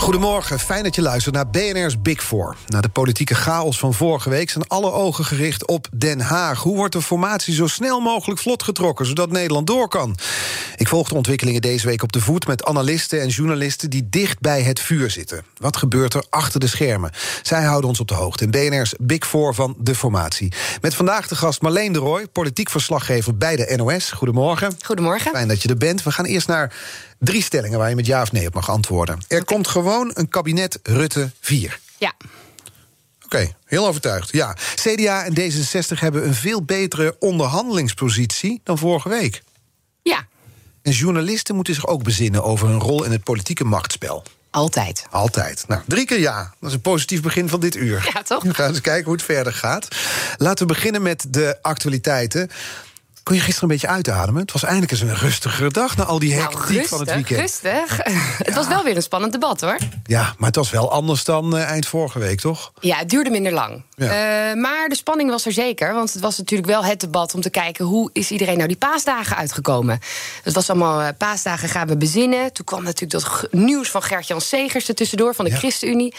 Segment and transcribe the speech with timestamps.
[0.00, 2.56] Goedemorgen, fijn dat je luistert naar BNR's Big Four.
[2.66, 6.62] Na de politieke chaos van vorige week zijn alle ogen gericht op Den Haag.
[6.62, 10.16] Hoe wordt de formatie zo snel mogelijk vlot getrokken, zodat Nederland door kan?
[10.76, 14.40] Ik volg de ontwikkelingen deze week op de voet met analisten en journalisten die dicht
[14.40, 15.44] bij het vuur zitten.
[15.56, 17.10] Wat gebeurt er achter de schermen?
[17.42, 20.52] Zij houden ons op de hoogte in BNR's Big Four van de formatie.
[20.80, 24.10] Met vandaag de gast Marleen de Rooij, politiek verslaggever bij de NOS.
[24.10, 24.76] Goedemorgen.
[24.84, 25.30] Goedemorgen.
[25.30, 26.02] Fijn dat je er bent.
[26.02, 26.72] We gaan eerst naar
[27.20, 29.18] drie stellingen waar je met ja of nee op mag antwoorden.
[29.28, 31.80] Er komt gewoon een kabinet Rutte 4.
[31.98, 32.12] Ja.
[33.24, 34.32] Oké, heel overtuigd.
[34.32, 34.56] Ja.
[34.74, 39.42] CDA en D66 hebben een veel betere onderhandelingspositie dan vorige week.
[40.02, 40.26] Ja.
[40.82, 44.24] En journalisten moeten zich ook bezinnen over hun rol in het politieke machtsspel.
[44.50, 45.06] Altijd.
[45.10, 45.64] Altijd.
[45.68, 46.54] Nou, drie keer ja.
[46.60, 48.10] Dat is een positief begin van dit uur.
[48.14, 48.42] Ja, toch?
[48.52, 49.88] We gaan eens kijken hoe het verder gaat.
[50.36, 52.50] Laten we beginnen met de actualiteiten.
[53.30, 54.40] Kon je gisteren een beetje uitademen?
[54.42, 57.14] Het was eindelijk eens een rustigere dag na al die hectiek nou, rustig, van het
[57.14, 57.40] weekend.
[57.40, 57.98] Rustig.
[58.48, 59.78] Het was wel weer een spannend debat, hoor.
[60.04, 62.72] Ja, maar het was wel anders dan uh, eind vorige week, toch?
[62.80, 63.82] Ja, het duurde minder lang.
[63.96, 64.06] Ja.
[64.06, 65.94] Uh, maar de spanning was er zeker.
[65.94, 67.84] Want het was natuurlijk wel het debat om te kijken...
[67.84, 70.00] hoe is iedereen nou die paasdagen uitgekomen?
[70.42, 72.52] Het was allemaal uh, paasdagen gaan we bezinnen.
[72.52, 75.34] Toen kwam natuurlijk dat nieuws van Gert-Jan Segers er tussendoor...
[75.34, 75.56] van de ja.
[75.56, 76.14] ChristenUnie.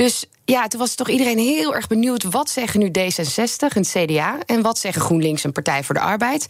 [0.00, 2.22] Dus ja, toen was toch iedereen heel erg benieuwd.
[2.22, 4.38] Wat zeggen nu D66 en CDA?
[4.46, 6.46] En wat zeggen GroenLinks en Partij voor de Arbeid?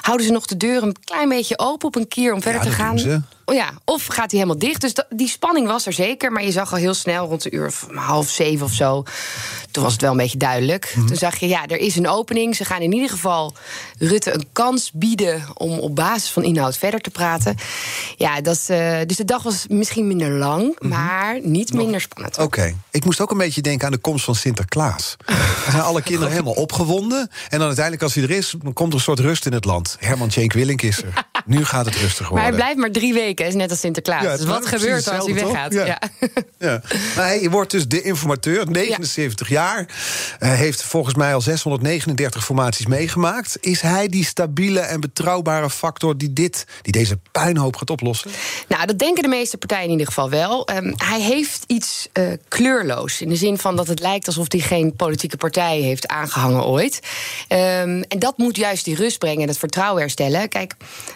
[0.00, 2.66] Houden ze nog de deur een klein beetje open op een keer om verder ja,
[2.66, 2.98] te gaan?
[2.98, 3.20] Ze.
[3.48, 4.80] Oh ja, of gaat hij helemaal dicht?
[4.80, 6.32] Dus die spanning was er zeker.
[6.32, 9.04] Maar je zag al heel snel, rond de uur half zeven of zo.
[9.70, 10.86] Toen was het wel een beetje duidelijk.
[10.86, 11.06] Mm -hmm.
[11.06, 12.56] Toen zag je, ja, er is een opening.
[12.56, 13.54] Ze gaan in ieder geval
[13.98, 17.56] Rutte een kans bieden om op basis van inhoud verder te praten.
[18.16, 20.88] Ja, dat, uh, dus de dag was misschien minder lang, mm -hmm.
[20.88, 22.34] maar niet minder spannend.
[22.34, 22.76] Oké, okay.
[22.90, 25.16] ik moest ook een beetje denken aan de komst van Sinterklaas.
[25.26, 25.36] Dan
[25.72, 27.30] zijn alle kinderen helemaal opgewonden.
[27.48, 29.64] En dan uiteindelijk, als hij er is, dan komt er een soort rust in het
[29.64, 29.96] land.
[30.00, 31.12] Herman Tjenk Willink is er.
[31.46, 32.34] Nu gaat het rustig worden.
[32.34, 34.22] Maar hij blijft maar drie weken, is net als Sinterklaas.
[34.22, 35.72] Ja, dus wat gebeurt er als hij weggaat?
[35.72, 35.84] Ja.
[35.84, 35.98] Ja.
[36.68, 36.82] ja.
[37.16, 39.86] Maar hij wordt dus de informateur, 79 jaar.
[40.38, 43.56] Heeft volgens mij al 639 formaties meegemaakt.
[43.60, 48.30] Is hij die stabiele en betrouwbare factor die, dit, die deze puinhoop gaat oplossen?
[48.68, 50.68] Nou, dat denken de meeste partijen in ieder geval wel.
[50.70, 53.20] Um, hij heeft iets uh, kleurloos.
[53.20, 57.00] In de zin van dat het lijkt alsof hij geen politieke partij heeft aangehangen ooit.
[57.48, 60.48] Um, en dat moet juist die rust brengen en het vertrouwen herstellen.
[60.48, 60.74] Kijk,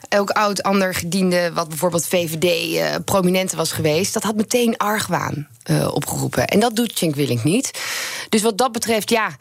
[0.08, 5.48] elk oud ander gediende, wat bijvoorbeeld VVD uh, prominente was geweest, dat had meteen argwaan
[5.70, 6.46] uh, opgeroepen.
[6.46, 7.70] En dat doet Cenk Willink niet.
[8.28, 9.26] Dus wat dat betreft, ja.
[9.28, 9.34] Uh,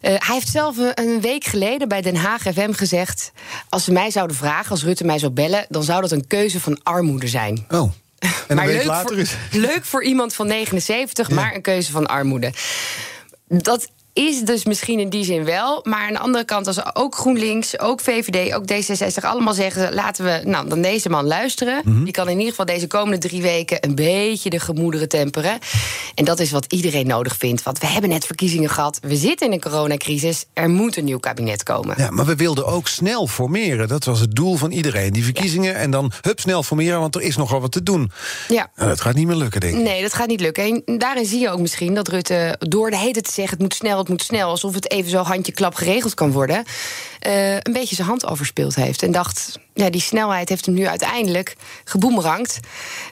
[0.00, 3.32] hij heeft zelf een week geleden bij Den Haag FM gezegd:
[3.68, 6.60] als ze mij zouden vragen, als Rutte mij zou bellen, dan zou dat een keuze
[6.60, 7.64] van armoede zijn.
[7.68, 7.92] Oh.
[8.48, 9.36] En maar leuk, later voor, is.
[9.50, 11.34] leuk voor iemand van 79, ja.
[11.34, 12.52] maar een keuze van armoede.
[13.48, 13.88] Dat
[14.18, 15.80] is dus misschien in die zin wel.
[15.82, 20.24] Maar aan de andere kant, als ook GroenLinks, ook VVD, ook D66 allemaal zeggen: laten
[20.24, 21.82] we nou, dan deze man luisteren.
[21.84, 22.04] Mm -hmm.
[22.04, 25.58] Die kan in ieder geval deze komende drie weken een beetje de gemoederen temperen.
[26.14, 27.62] En dat is wat iedereen nodig vindt.
[27.62, 28.98] Want we hebben net verkiezingen gehad.
[29.02, 30.44] We zitten in een coronacrisis.
[30.52, 31.94] Er moet een nieuw kabinet komen.
[31.98, 33.88] Ja, maar we wilden ook snel formeren.
[33.88, 35.12] Dat was het doel van iedereen.
[35.12, 35.78] Die verkiezingen ja.
[35.78, 38.10] en dan hup snel formeren, want er is nogal wat te doen.
[38.48, 38.70] Ja.
[38.76, 39.82] Nou, dat gaat niet meer lukken, denk ik.
[39.82, 40.82] Nee, dat gaat niet lukken.
[40.84, 43.74] En daarin zie je ook misschien dat Rutte door de hele te zeggen: het moet
[43.74, 46.64] snel, moet snel, alsof het even zo handje-klap geregeld kan worden,
[47.26, 49.02] uh, een beetje zijn hand overspeeld heeft.
[49.02, 52.60] En dacht, ja, die snelheid heeft hem nu uiteindelijk geboemerangd.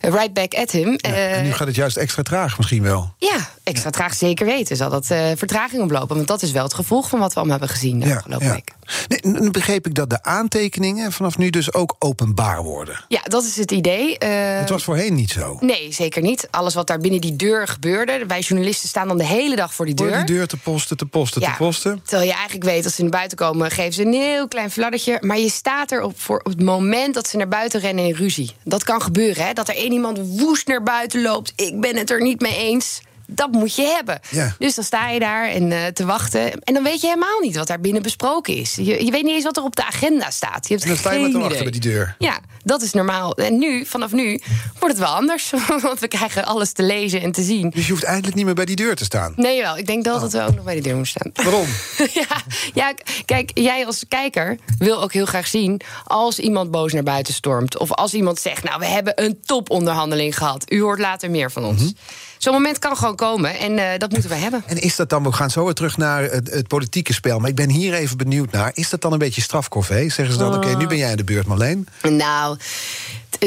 [0.02, 0.94] Uh, right back at him.
[0.96, 3.14] Ja, en nu gaat het juist extra traag misschien wel.
[3.18, 4.76] Ja, extra traag zeker weten.
[4.76, 6.16] Zal dat uh, vertraging oplopen?
[6.16, 8.46] Want dat is wel het gevolg van wat we allemaal hebben gezien de ja, afgelopen
[8.46, 8.52] ja.
[8.52, 8.70] week.
[9.08, 13.04] Nee, nu begreep ik dat de aantekeningen vanaf nu dus ook openbaar worden.
[13.08, 14.16] Ja, dat is het idee.
[14.24, 14.28] Uh,
[14.58, 15.56] het was voorheen niet zo.
[15.60, 16.48] Nee, zeker niet.
[16.50, 18.24] Alles wat daar binnen die deur gebeurde.
[18.26, 20.08] Wij journalisten staan dan de hele dag voor die deur.
[20.08, 22.00] Voor die deur te posten, te posten, te posten.
[22.02, 25.18] Terwijl je eigenlijk weet, als ze naar buiten komen, geven ze een heel klein fladdertje.
[25.20, 28.50] Maar je staat er op voor het moment dat ze naar buiten rennen in ruzie.
[28.64, 29.52] Dat kan gebeuren, hè?
[29.52, 31.52] Dat er één iemand woest naar buiten loopt.
[31.56, 34.20] Ik ben het er niet mee eens dat moet je hebben.
[34.30, 34.54] Ja.
[34.58, 36.60] Dus dan sta je daar en, eh, te wachten.
[36.60, 38.74] En dan weet je helemaal niet wat daar binnen besproken is.
[38.74, 40.68] Je, je weet niet eens wat er op de agenda staat.
[40.68, 42.14] Je hebt En dan sta je met te wachten bij die deur.
[42.18, 43.34] Ja, dat is normaal.
[43.34, 44.40] En nu, vanaf nu,
[44.78, 45.52] wordt het wel anders.
[45.82, 47.70] Want we krijgen alles te lezen en te zien.
[47.70, 49.32] Dus je hoeft eigenlijk niet meer bij die deur te staan.
[49.36, 49.76] Nee, wel.
[49.76, 51.44] Ik denk dat dat we ook nog bij de deur moeten staan.
[51.44, 51.66] Waarom?
[52.28, 52.42] ja,
[52.74, 52.94] ja,
[53.24, 57.78] kijk, jij als kijker wil ook heel graag zien als iemand boos naar buiten stormt.
[57.78, 60.72] Of als iemand zegt, nou, we hebben een toponderhandeling gehad.
[60.72, 61.92] U hoort later meer van ons.
[62.38, 64.62] Zo'n moment kan gewoon komen en eh, dat moeten we hebben.
[64.66, 67.38] En is dat dan, we gaan zo weer terug naar het, het politieke spel...
[67.38, 68.70] maar ik ben hier even benieuwd naar.
[68.74, 70.10] Is dat dan een beetje strafcorvée?
[70.10, 71.88] Zeggen ze dan, oké, nu ben jij in de beurt, Marleen?
[72.02, 72.56] Nou,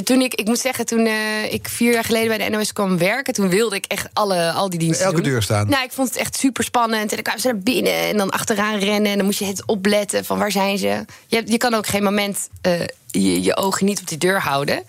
[0.04, 2.98] toen ik, ik moet zeggen, toen eh, ik vier jaar geleden bij de NOS kwam
[2.98, 5.06] werken, toen wilde ik echt alle, al die diensten.
[5.06, 5.32] Elke doen.
[5.32, 5.70] deur staan.
[5.70, 7.02] Nou, ik vond het echt super spannend.
[7.10, 9.12] En dan kwamen ze naar binnen en dan achteraan rennen.
[9.12, 11.06] En dan moest je het opletten van waar zijn ze.
[11.28, 14.84] Je, je kan ook geen moment eh, je, je ogen niet op die deur houden.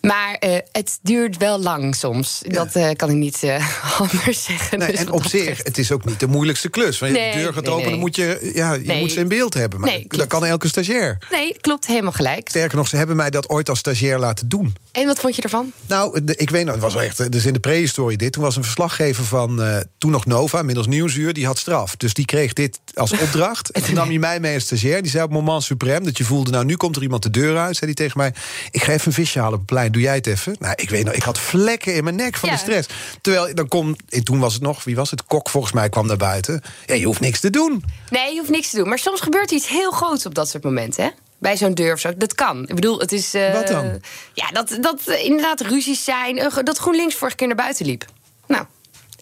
[0.00, 2.42] Maar eh, het duurt wel lang soms.
[2.46, 3.68] Dat eh, kan ik niet eh,
[4.00, 4.78] anders zeggen.
[4.78, 6.98] Nee, Dus en op zich, betreft- het is ook niet de moeilijkste klus.
[6.98, 9.20] Want je Nee, de deur gaat nee, open, dan moet je, ja, je moet ze
[9.20, 9.80] in beeld hebben.
[9.80, 11.18] Maar dat kan elke stagiair.
[11.30, 12.48] Nee, klopt, helemaal gelijk.
[12.48, 14.74] Sterker nog, ze hebben mij dat ooit als stagiair laten doen.
[14.92, 15.72] En wat vond je ervan?
[15.86, 18.32] Nou, de- ik weet nog, het was wel echt, dus in de prehistorie dit.
[18.32, 21.96] Toen was een verslaggever van eh, toen nog Nova, inmiddels Nieuwsuur, die had straf.
[21.96, 23.70] Dus die kreeg dit als opdracht.
[23.70, 25.02] en toen nam hij mij mee als stagiair.
[25.02, 27.56] Die zei op moment suprem dat je voelde, nou nu komt er iemand de deur
[27.58, 27.76] uit.
[27.76, 28.34] Zei hij tegen mij,
[28.70, 30.56] ik ga even een visje halen op het plein, doe jij het even?
[30.58, 32.54] Nou, ik weet nog, ik had vlekken in mijn nek van Ja.
[32.54, 32.88] de stress.
[33.20, 35.24] Terwijl, dan komt, en toen was het nog, wie was het?
[35.24, 36.62] Kok volgens mij kwam naar buiten.
[36.86, 37.84] Ja, je hoeft niks te doen.
[38.10, 38.88] Nee, je hoeft niks te doen.
[38.88, 41.10] Maar soms gebeurt iets heel groots op dat soort momenten, hè?
[41.38, 42.16] Bij zo'n deur of zo.
[42.16, 42.62] Dat kan.
[42.68, 43.34] Ik bedoel, het is...
[43.34, 44.00] eh, Wat dan?
[44.32, 46.50] Ja, dat, dat inderdaad ruzies zijn.
[46.64, 48.04] Dat GroenLinks vorige keer naar buiten liep.
[48.46, 48.64] Nou,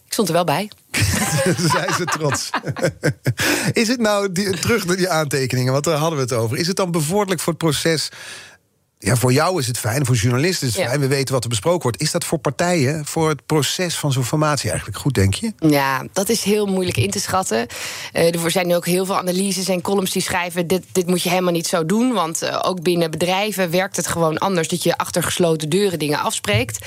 [0.05, 0.69] ik stond er wel bij.
[1.73, 2.49] Zijn ze trots.
[3.81, 6.57] is het nou, die, terug naar die aantekeningen, want daar hadden we het over.
[6.57, 8.09] Is het dan bevorderlijk voor het proces?
[9.05, 10.89] Ja, voor jou is het fijn, voor journalisten is het Ja.
[10.89, 10.99] fijn.
[10.99, 12.01] We weten wat er besproken wordt.
[12.01, 15.53] Is dat voor partijen, voor het proces van zo'n formatie eigenlijk goed, denk je?
[15.59, 17.67] Ja, dat is heel moeilijk in te schatten.
[18.11, 20.67] Eh, er zijn ook heel veel analyses en columns die schrijven...
[20.67, 22.13] dit, dit moet je helemaal niet zo doen.
[22.13, 24.67] Want eh, ook binnen bedrijven werkt het gewoon anders...
[24.67, 26.85] dat je achter gesloten deuren dingen afspreekt.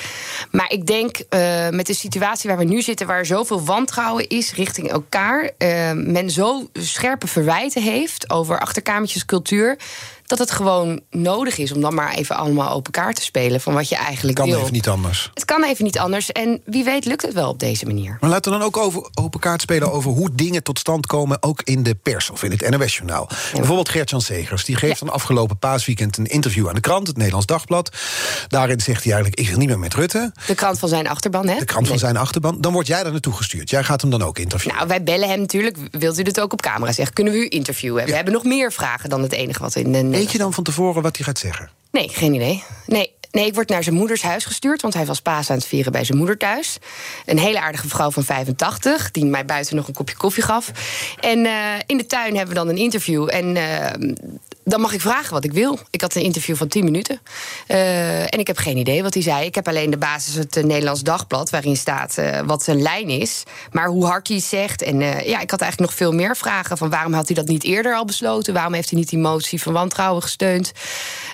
[0.51, 3.07] Maar ik denk eh, met de situatie waar we nu zitten...
[3.07, 5.51] waar zoveel wantrouwen is richting elkaar...
[5.95, 9.79] men zo scherpe verwijten heeft over achterkamertjescultuur...
[10.29, 13.61] dat het gewoon nodig is om dan maar even allemaal open kaart te spelen...
[13.61, 14.61] van wat je eigenlijk Kan wil.
[14.61, 15.31] even niet anders.
[15.35, 16.33] Het kan even niet anders.
[16.33, 18.17] En wie weet lukt het wel op deze manier.
[18.21, 21.43] Maar laten we dan ook over open kaart spelen over hoe dingen tot stand komen,
[21.43, 23.29] ook in de pers of in het NOS-journaal.
[23.53, 25.05] Bijvoorbeeld Gert-Jan Segers, die geeft Ja.
[25.07, 27.97] dan afgelopen paasweekend een interview aan de krant, het Nederlands Dagblad.
[28.49, 31.49] Daarin zegt hij eigenlijk: Ik wil niet meer met Rutte, De krant van zijn achterban,
[31.49, 31.59] hè?
[31.59, 32.61] de krant van zijn achterban.
[32.61, 33.71] Dan word jij daar naartoe gestuurd.
[33.71, 34.77] Jij gaat hem dan ook interviewen.
[34.77, 35.77] Nou, wij bellen hem natuurlijk.
[35.91, 37.15] Wilt u dit ook op camera zeggen?
[37.15, 38.05] Kunnen we u interviewen?
[38.05, 40.18] We hebben nog meer vragen dan het enige wat in de.
[40.19, 41.71] Weet je dan van tevoren wat hij gaat zeggen?
[41.91, 42.65] Nee, geen idee.
[42.87, 43.17] Nee.
[43.31, 45.93] Nee, ik word naar zijn moeders huis gestuurd, want hij was paas aan het vieren
[45.93, 46.79] bij zijn moeder thuis.
[47.27, 50.71] Een hele aardige vrouw van 85, die mij buiten nog een kopje koffie gaf.
[51.21, 51.53] En eh,
[51.87, 53.29] in de tuin hebben we dan een interview.
[53.31, 54.15] En eh,
[54.69, 55.79] dan mag ik vragen wat ik wil.
[55.91, 57.21] Ik had een interview van 10 minuten.
[57.67, 59.47] Eh, en ik heb geen idee wat hij zei.
[59.47, 63.09] Ik heb alleen de basis het eh, Nederlands Dagblad, waarin staat eh, wat zijn lijn
[63.09, 63.43] is.
[63.73, 64.83] Maar hoe hard hij zegt.
[64.83, 66.77] En ja, ik had eigenlijk nog veel meer vragen.
[66.77, 68.55] Van waarom had hij dat niet eerder al besloten?
[68.55, 70.73] Waarom heeft hij niet die motie van wantrouwen gesteund?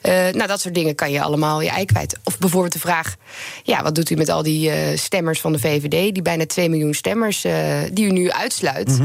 [0.02, 2.18] Nou, dat soort dingen kan je allemaal je ei kwijt.
[2.24, 3.16] Of bijvoorbeeld de vraag:
[3.62, 6.14] ja, wat doet u met al die stemmers van de VVD?
[6.14, 7.46] Die bijna 2 miljoen stemmers
[7.92, 9.00] die u nu uitsluit.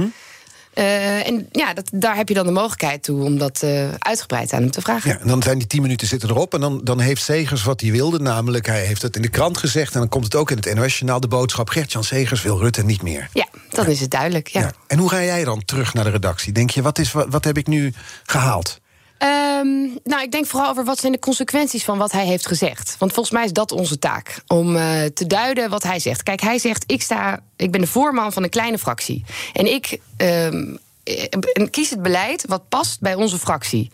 [0.79, 4.53] Eh, en ja, dat, daar heb je dan de mogelijkheid toe om dat eh, uitgebreid
[4.53, 5.09] aan hem te vragen.
[5.11, 6.53] Ja, en dan zijn die tien minuten zitten erop.
[6.53, 8.19] En dan, dan heeft Segers wat hij wilde.
[8.19, 9.93] Namelijk, hij heeft het in de krant gezegd.
[9.93, 11.69] En dan komt het ook in het NOS-journaal de boodschap...
[11.69, 13.29] Gert-Jan Segers wil Rutte niet meer.
[13.33, 14.47] Ja, dan is het duidelijk.
[14.47, 14.61] Ja.
[14.61, 14.71] Ja.
[14.87, 16.53] En hoe ga jij dan terug naar de redactie?
[16.53, 17.93] Denk je, wat, is, wat, wat heb ik nu
[18.23, 18.79] gehaald?
[19.19, 22.95] Ehm, nou, ik denk vooral over wat zijn de consequenties van wat hij heeft gezegd.
[22.99, 24.41] Want volgens mij is dat onze taak.
[24.47, 26.23] Om eh, te duiden wat hij zegt.
[26.23, 29.23] Kijk, hij zegt: ik, sta, ik ben de voorman van een kleine fractie.
[29.53, 33.91] En ik ehm, eh, kies het beleid wat past bij onze fractie.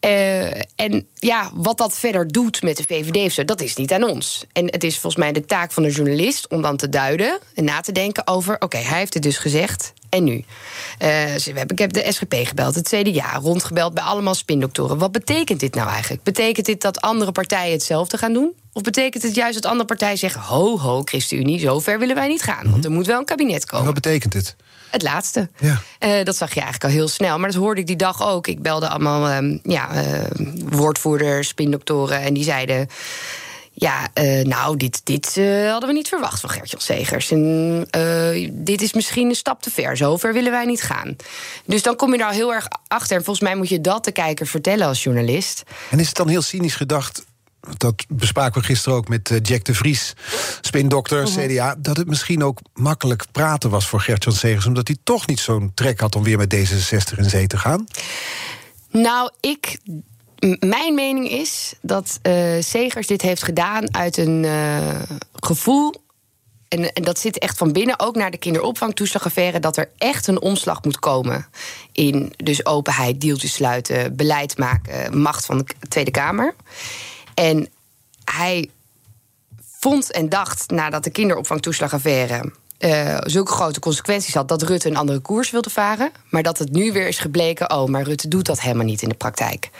[0.00, 3.92] Eh, en ja, wat dat verder doet met de VVD of zo, dat is niet
[3.92, 4.44] aan ons.
[4.52, 7.64] En het is volgens mij de taak van de journalist om dan te duiden en
[7.64, 9.92] na te denken over: oké, hij heeft het dus gezegd.
[10.10, 10.44] En nu?
[10.98, 14.98] Hebben, ik heb de SGP gebeld, het CDA, rondgebeld bij allemaal spindoktoren.
[14.98, 16.22] Wat betekent dit nou eigenlijk?
[16.22, 18.52] Betekent dit dat andere partijen hetzelfde gaan doen?
[18.72, 22.28] Of betekent het juist dat andere partijen zeggen: ho, ho, ChristenUnie, zo ver willen wij
[22.28, 22.70] niet gaan?
[22.70, 23.84] Want er moet wel een kabinet En komen.
[23.84, 24.56] wat betekent het?
[24.90, 25.48] Het laatste.
[25.58, 25.82] Ja.
[25.98, 27.38] Eh, dat zag je eigenlijk al heel snel.
[27.38, 28.46] Maar dat hoorde ik die dag ook.
[28.46, 30.20] Ik belde allemaal ehm, ja, eh,
[30.68, 32.20] woordvoerders, spindoktoren.
[32.20, 32.88] En die zeiden...
[33.80, 37.30] Ja, eh, nou, dit, dit eh, hadden we niet verwacht van Gert-Jan Segers.
[37.30, 39.96] En eh, dit is misschien een stap te ver.
[39.96, 41.16] Zover willen wij niet gaan.
[41.64, 43.16] Dus dan kom je daar heel erg achter.
[43.16, 45.62] En volgens mij moet je dat de kijker vertellen als journalist.
[45.90, 47.24] En is het dan heel cynisch gedacht...
[47.76, 50.14] dat bespraken we gisteren ook met Jack de Vries,
[50.60, 51.46] spindokter, Mhm.
[51.46, 55.40] CDA, dat het misschien ook makkelijk praten was voor Gert-Jan Segers, omdat hij toch niet
[55.40, 57.86] zo'n trek had om weer met D66 in zee te gaan.
[58.90, 59.78] Nou, ik.
[60.58, 65.00] Mijn mening is dat eh Segers dit heeft gedaan uit een eh,
[65.34, 65.94] gevoel.
[66.68, 70.40] En, en dat zit echt van binnen, ook naar de kinderopvangtoeslagaffaire, dat er echt een
[70.40, 71.46] omslag moet komen
[71.92, 76.54] in dus openheid, deeltjes sluiten, beleid maken, macht van de Tweede Kamer.
[77.34, 77.68] En
[78.24, 78.70] hij
[79.80, 85.18] vond en dacht nadat de kinderopvangtoeslagaffaire eh, zulke grote consequenties had dat Rutte een andere
[85.18, 86.10] koers wilde varen.
[86.30, 89.08] Maar dat het nu weer is gebleken: oh, maar Rutte doet dat helemaal niet in
[89.08, 89.70] de praktijk.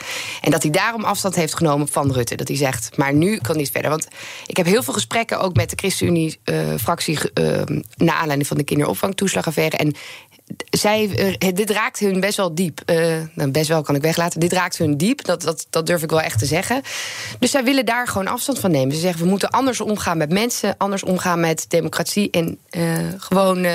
[0.41, 2.35] En dat hij daarom afstand heeft genomen van Rutte.
[2.35, 3.89] Dat hij zegt: maar nu kan niet verder.
[3.89, 4.07] Want
[4.45, 7.19] ik heb heel veel gesprekken ook met de ChristenUnie-fractie.
[7.95, 9.77] naar aanleiding van de kinderopvangtoeslagaffaire.
[9.77, 9.95] En
[10.69, 12.81] zij, eh, dit raakt hun best wel diep.
[12.85, 14.39] Eh, nou, best wel kan ik weglaten.
[14.39, 15.25] Dit raakt hun diep.
[15.25, 16.81] Dat, dat, dat durf ik wel echt te zeggen.
[17.39, 18.95] Dus zij willen daar gewoon afstand van nemen.
[18.95, 23.67] Ze zeggen we moeten anders omgaan met mensen, anders omgaan met democratie en eh, gewoon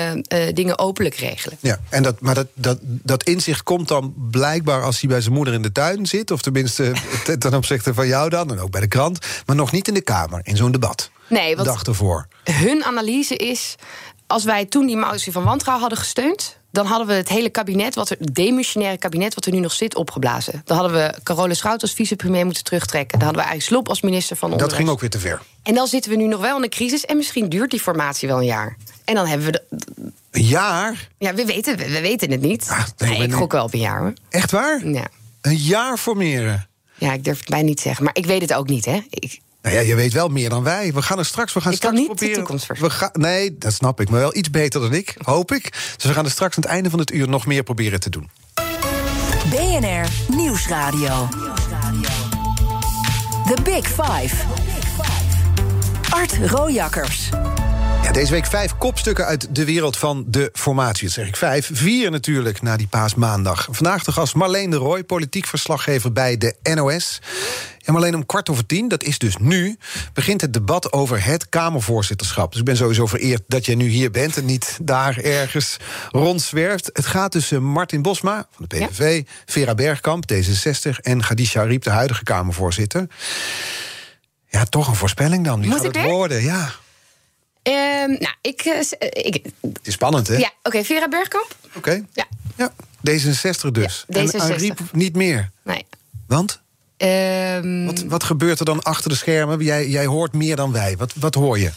[0.53, 1.57] dingen openlijk regelen.
[1.61, 5.33] Ja, en dat, maar dat, dat, dat inzicht komt dan blijkbaar als hij bij zijn
[5.33, 6.91] moeder in de tuin zit, of tenminste
[7.39, 10.01] ten- opzichte van jou dan, en ook bij de krant, maar nog niet in de
[10.01, 11.09] Kamer, in zo'n debat.
[11.29, 12.27] Nee, want dag ervoor.
[12.43, 13.75] hun analyse is:
[14.27, 16.57] als wij toen die motie van wantrouwen hadden gesteund.
[16.77, 19.95] Dan hadden we het hele kabinet, wat er, demissionaire kabinet wat er nu nog zit,
[19.95, 20.61] opgeblazen.
[20.65, 23.19] Dan hadden we Carola Schout als vicepremier moeten terugtrekken.
[23.19, 24.83] Dan hadden we eigenlijk Slob als minister van Dat Onderwijs.
[24.83, 25.41] ging ook weer te ver.
[25.63, 28.27] En dan zitten we nu nog wel in een crisis en misschien duurt die formatie
[28.27, 28.77] wel een jaar.
[29.05, 29.63] En dan hebben we de,
[30.31, 31.07] Een jaar?
[31.17, 32.67] Ja, we weten, we, we weten het niet.
[32.69, 34.13] Ah, nee, ik gok wel op een jaar hoor.
[34.29, 34.87] Echt waar?
[34.87, 35.07] Ja.
[35.41, 36.67] Een jaar formeren.
[36.95, 38.03] ja, ik durf het bijna niet te zeggen.
[38.03, 38.99] Maar ik weet het ook niet, hè.
[39.09, 40.93] Ik, Nou ja, je weet wel meer dan wij.
[40.93, 42.57] We gaan er straks, we gaan Ik kan straks niet de proberen.
[42.57, 45.71] toekomst we gaan, Nee, dat snap ik, maar wel iets beter dan ik, hoop ik.
[45.95, 48.09] Dus we gaan er straks aan het einde van het uur nog meer proberen te
[48.09, 48.29] doen.
[49.49, 51.27] BNR Nieuwsradio.
[53.45, 54.35] The Big Five.
[56.09, 57.29] Art Rojakkers.
[58.07, 61.03] Ja, deze week vijf kopstukken uit de wereld van de formatie.
[61.03, 61.69] Dat zeg ik vijf.
[61.73, 63.67] Vier natuurlijk na die paasmaandag.
[63.71, 67.21] Vandaag de gast Marleen de Rooij, politiek verslaggever bij de NOS.
[67.77, 69.77] Ja, Marleen, om kwart over tien, dat is dus nu...
[70.13, 72.51] begint het debat over het Kamervoorzitterschap.
[72.51, 74.37] Dus ik ben sowieso vereerd dat jij nu hier bent...
[74.37, 75.77] en niet daar ergens
[76.11, 76.89] rondzwerft.
[76.93, 79.23] Het gaat tussen Martin Bosma van de PVV...
[79.45, 81.01] Vera Bergkamp, D66...
[81.01, 83.07] en Khadija Ariep, de huidige Kamervoorzitter.
[84.49, 85.59] Ja, toch een voorspelling dan.
[85.59, 86.43] Wie Moet gaat het worden?
[86.43, 86.73] Ja,
[88.07, 89.45] nou, ik, eh, eh, ik.
[89.61, 90.35] het is spannend, hè?
[90.37, 91.55] Ja, oké, Vera Bergkamp?
[91.75, 92.05] Oké.
[92.13, 92.25] Ja.
[92.55, 92.73] Ja,
[93.09, 94.05] D66 dus.
[94.07, 94.31] Ja, D66.
[94.31, 95.49] En Ariep niet meer.
[95.63, 95.85] Nee.
[96.27, 96.61] Want?
[96.97, 99.59] Ehm, Wat, wat gebeurt er dan achter de schermen?
[99.59, 100.97] Jij, jij hoort meer dan wij.
[100.97, 101.71] Wat, wat hoor je?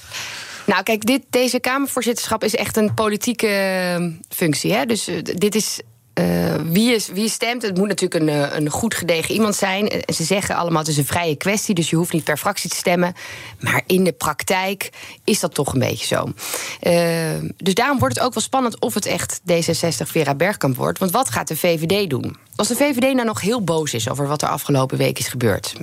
[0.67, 4.73] Nou, kijk, dit, deze Kamervoorzitterschap is echt een politieke eh, functie.
[4.73, 4.87] Hè?
[4.87, 5.81] Dus eh, dit is.
[6.21, 9.91] Eh, wie, is, wie stemt, het moet natuurlijk een, eh, een goed gedegen iemand zijn.
[10.15, 12.77] Ze zeggen allemaal het is een vrije kwestie, dus je hoeft niet per fractie te
[12.77, 13.15] stemmen.
[13.61, 14.91] Maar in de praktijk
[15.25, 16.33] is dat toch een beetje zo.
[16.81, 20.99] Eh, dus daarom wordt het ook wel spannend of het echt D66 Vera Bergkamp wordt.
[20.99, 22.37] Want wat gaat de VVD doen?
[22.57, 25.75] Als de VVD nou nog heel boos is over wat er afgelopen week is gebeurd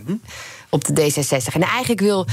[0.69, 1.53] op de D66.
[1.53, 2.27] En eigenlijk wil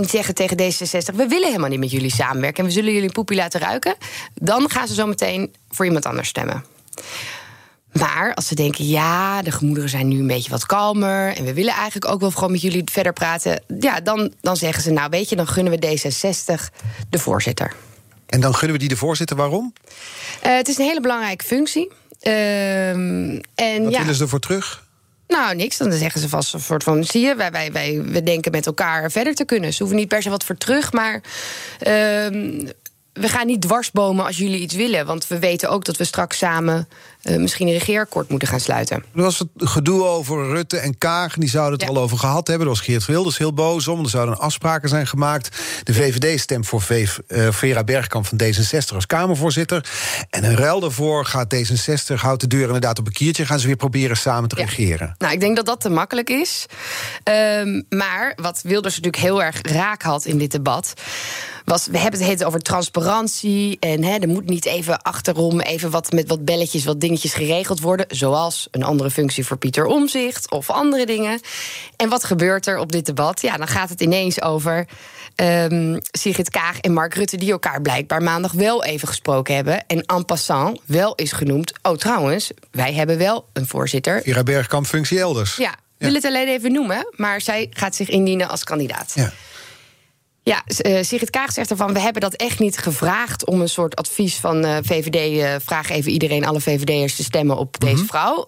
[0.00, 1.14] zeggen tegen D66...
[1.14, 2.58] we willen helemaal niet met jullie samenwerken...
[2.62, 3.94] en we zullen jullie poepie laten ruiken...
[4.34, 6.64] dan gaan ze zo meteen voor iemand anders stemmen.
[7.92, 11.36] Maar als ze denken, ja, de gemoederen zijn nu een beetje wat kalmer...
[11.36, 13.62] en we willen eigenlijk ook wel gewoon met jullie verder praten...
[13.80, 16.74] ja, dan, dan zeggen ze, nou weet je, dan gunnen we D66
[17.10, 17.72] de voorzitter.
[18.26, 19.36] En dan gunnen we die de voorzitter.
[19.36, 19.72] Waarom?
[20.40, 21.90] Eh, het is een hele belangrijke functie.
[22.20, 24.86] Ehm, en Wat ja, willen ze ervoor terug?
[25.28, 25.76] Nou, niks.
[25.76, 27.04] Dan zeggen ze vast een soort van...
[27.04, 29.72] zie je, wij, wij, wij we denken met elkaar verder te kunnen.
[29.72, 31.20] Ze hoeven niet per se wat voor terug, maar...
[31.78, 32.66] ehm,
[33.20, 35.06] we gaan niet dwarsbomen als jullie iets willen.
[35.06, 36.88] Want we weten ook dat we straks samen...
[37.28, 38.96] eh, misschien een regeerakkoord moeten gaan sluiten.
[38.96, 41.34] Er was het gedoe over Rutte en Kaag.
[41.34, 41.94] Die zouden het Ja.
[41.94, 42.66] al over gehad hebben.
[42.66, 44.02] Daar was Geert Wilders heel boos om.
[44.02, 45.56] Er zouden afspraken zijn gemaakt.
[45.84, 49.84] De VVD stemt voor eh, Vera Bergkamp van D66 als Kamervoorzitter.
[50.30, 53.46] En in ruil daarvoor gaat D66, houdt de deur inderdaad op een kiertje...
[53.46, 54.64] gaan ze weer proberen samen te Ja.
[54.64, 55.14] regeren.
[55.18, 56.66] Nou, ik denk dat dat te makkelijk is.
[57.22, 60.92] Ehm, maar wat Wilders natuurlijk heel erg raak had in dit debat...
[61.64, 63.76] was, we hebben het over transparantie...
[63.80, 67.80] en hè, er moet niet even achterom even wat met wat belletjes, wat dingetjes geregeld
[67.80, 68.06] worden...
[68.08, 71.40] zoals een andere functie voor Pieter Omzicht of andere dingen.
[71.96, 73.42] En wat gebeurt er op dit debat?
[73.42, 74.86] Ja, dan gaat het ineens over...
[75.34, 79.86] ehm Sigrid Kaag en Mark Rutte, die elkaar blijkbaar maandag wel even gesproken hebben.
[79.86, 81.72] En en passant wel is genoemd.
[81.82, 84.20] Oh, trouwens, wij hebben wel een voorzitter.
[84.22, 85.56] Vera Bergkamp functie elders.
[85.56, 89.12] Ja, ik wil het alleen even noemen, maar zij gaat zich indienen als kandidaat.
[89.14, 89.32] Ja.
[90.48, 91.92] Ja, uh, Sigrid Kaag zegt ervan...
[91.92, 95.32] we hebben dat echt niet gevraagd om een soort advies van uh, VVD...
[95.42, 97.90] Uh, vraag even iedereen, alle VVD'ers, te stemmen op Mhm.
[97.90, 98.44] deze vrouw.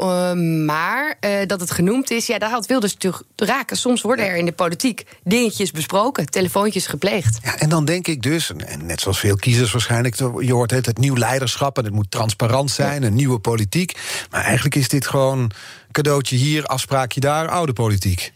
[0.64, 3.76] maar dat het genoemd is, ja, daar had Wilders natuurlijk raken.
[3.76, 7.38] Soms worden er in de politiek dingetjes besproken, telefoontjes gepleegd.
[7.42, 10.14] Ja, en dan denk ik dus, en net zoals veel kiezers waarschijnlijk...
[10.16, 13.02] je hoort het, het nieuw leiderschap en het moet transparant zijn...
[13.02, 13.98] een nieuwe politiek.
[14.30, 15.50] Maar eigenlijk is dit gewoon
[15.90, 18.32] cadeautje hier, afspraakje daar, oude politiek.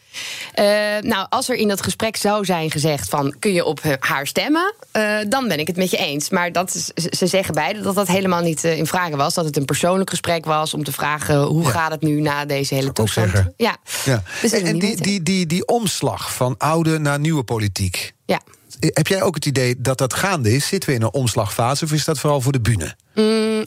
[0.58, 0.64] Uh,
[1.00, 4.74] nou, als er in dat gesprek zou zijn gezegd van kun je op haar stemmen,
[4.92, 6.30] uh, dan ben ik het met je eens.
[6.30, 6.86] Maar dat is,
[7.18, 9.34] ze zeggen beide dat dat helemaal niet uh, in vragen was.
[9.34, 11.70] Dat het een persoonlijk gesprek was om te vragen hoe ja.
[11.70, 13.32] gaat het nu na deze hele toestand.
[13.56, 13.76] Ja.
[14.04, 14.22] ja.
[14.42, 18.12] Dus en, en die, die, die, die omslag van oude naar nieuwe politiek.
[18.26, 18.40] Ja.
[18.78, 20.66] Heb jij ook het idee dat dat gaande is?
[20.66, 22.96] Zitten we in een omslagfase of is dat vooral voor de bühne?
[23.14, 23.64] Mm,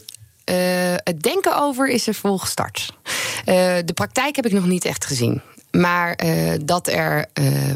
[1.04, 2.92] het denken over is er vol gestart.
[3.44, 5.42] de praktijk heb ik nog niet echt gezien.
[5.70, 7.70] Maar uh, dat er uh,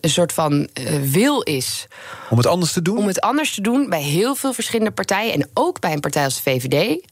[0.00, 1.86] een soort van uh, wil is.
[2.30, 2.98] Om het anders te doen?
[2.98, 5.32] Om het anders te doen bij heel veel verschillende partijen.
[5.32, 7.06] En ook bij een partij als de VVD.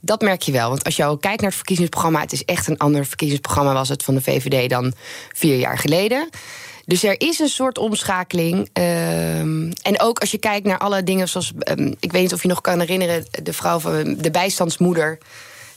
[0.00, 0.68] Dat merk je wel.
[0.68, 2.20] Want als je ook kijkt naar het verkiezingsprogramma.
[2.20, 4.92] Het is echt een ander verkiezingsprogramma was het van de VVD dan
[5.34, 6.28] vier jaar geleden.
[6.84, 8.56] Dus er is een soort omschakeling.
[8.56, 11.52] Um, en ook als je kijkt naar alle dingen zoals.
[11.64, 13.26] Um, ik weet niet of je nog kan herinneren.
[13.42, 15.18] De vrouw van de bijstandsmoeder.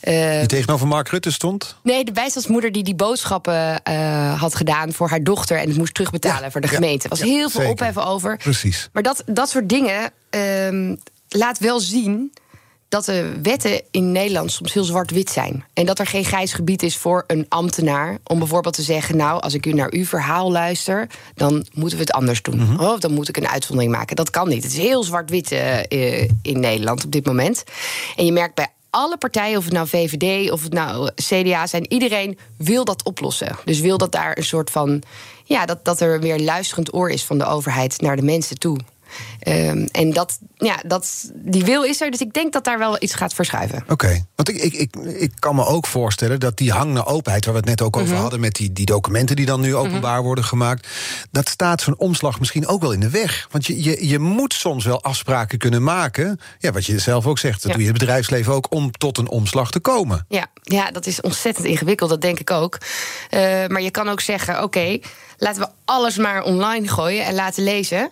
[0.01, 1.75] Die tegenover Mark Rutte stond?
[1.83, 5.93] Nee, de bijstandsmoeder die die boodschappen uh, had gedaan voor haar dochter en het moest
[5.93, 7.03] terugbetalen ja, voor de gemeente.
[7.03, 7.69] Er was ja, heel veel zeker.
[7.69, 8.37] opheffen over.
[8.37, 8.89] Precies.
[8.93, 10.95] Maar dat, dat soort dingen uh,
[11.27, 12.31] laat wel zien
[12.89, 15.65] dat de wetten in Nederland soms heel zwart-wit zijn.
[15.73, 19.41] En dat er geen grijs gebied is voor een ambtenaar om bijvoorbeeld te zeggen: Nou,
[19.41, 22.59] als ik u naar uw verhaal luister, dan moeten we het anders doen.
[22.59, 22.79] Mm -hmm.
[22.79, 24.15] Of dan moet ik een uitzondering maken.
[24.15, 24.63] Dat kan niet.
[24.63, 27.63] Het is heel zwart-wit uh, in Nederland op dit moment.
[28.15, 31.91] En je merkt bij alle partijen, of het nou VVD of het nou CDA zijn,
[31.91, 33.57] iedereen wil dat oplossen.
[33.65, 35.01] Dus wil dat daar een soort van.
[35.43, 38.77] Ja, dat, dat er weer luisterend oor is van de overheid naar de mensen toe.
[39.47, 42.97] Um, en dat, ja, dat, die wil is er, dus ik denk dat daar wel
[42.99, 43.81] iets gaat verschuiven.
[43.81, 44.25] Oké, okay.
[44.35, 47.53] want ik, ik, ik, ik kan me ook voorstellen dat die hang naar openheid, waar
[47.53, 48.21] we het net ook over mm -hmm.
[48.21, 50.25] hadden, met die, die documenten die dan nu openbaar mm -hmm.
[50.25, 50.87] worden gemaakt,
[51.31, 53.47] dat staat zo'n omslag misschien ook wel in de weg.
[53.51, 56.39] Want je, je, je moet soms wel afspraken kunnen maken.
[56.59, 57.71] Ja, wat je zelf ook zegt, dat ja.
[57.71, 60.25] doe je in het bedrijfsleven ook om tot een omslag te komen.
[60.27, 62.77] Ja, ja dat is ontzettend ingewikkeld, dat denk ik ook.
[63.29, 65.03] Uh, maar je kan ook zeggen: oké, okay,
[65.37, 68.09] laten we alles maar online gooien en laten lezen.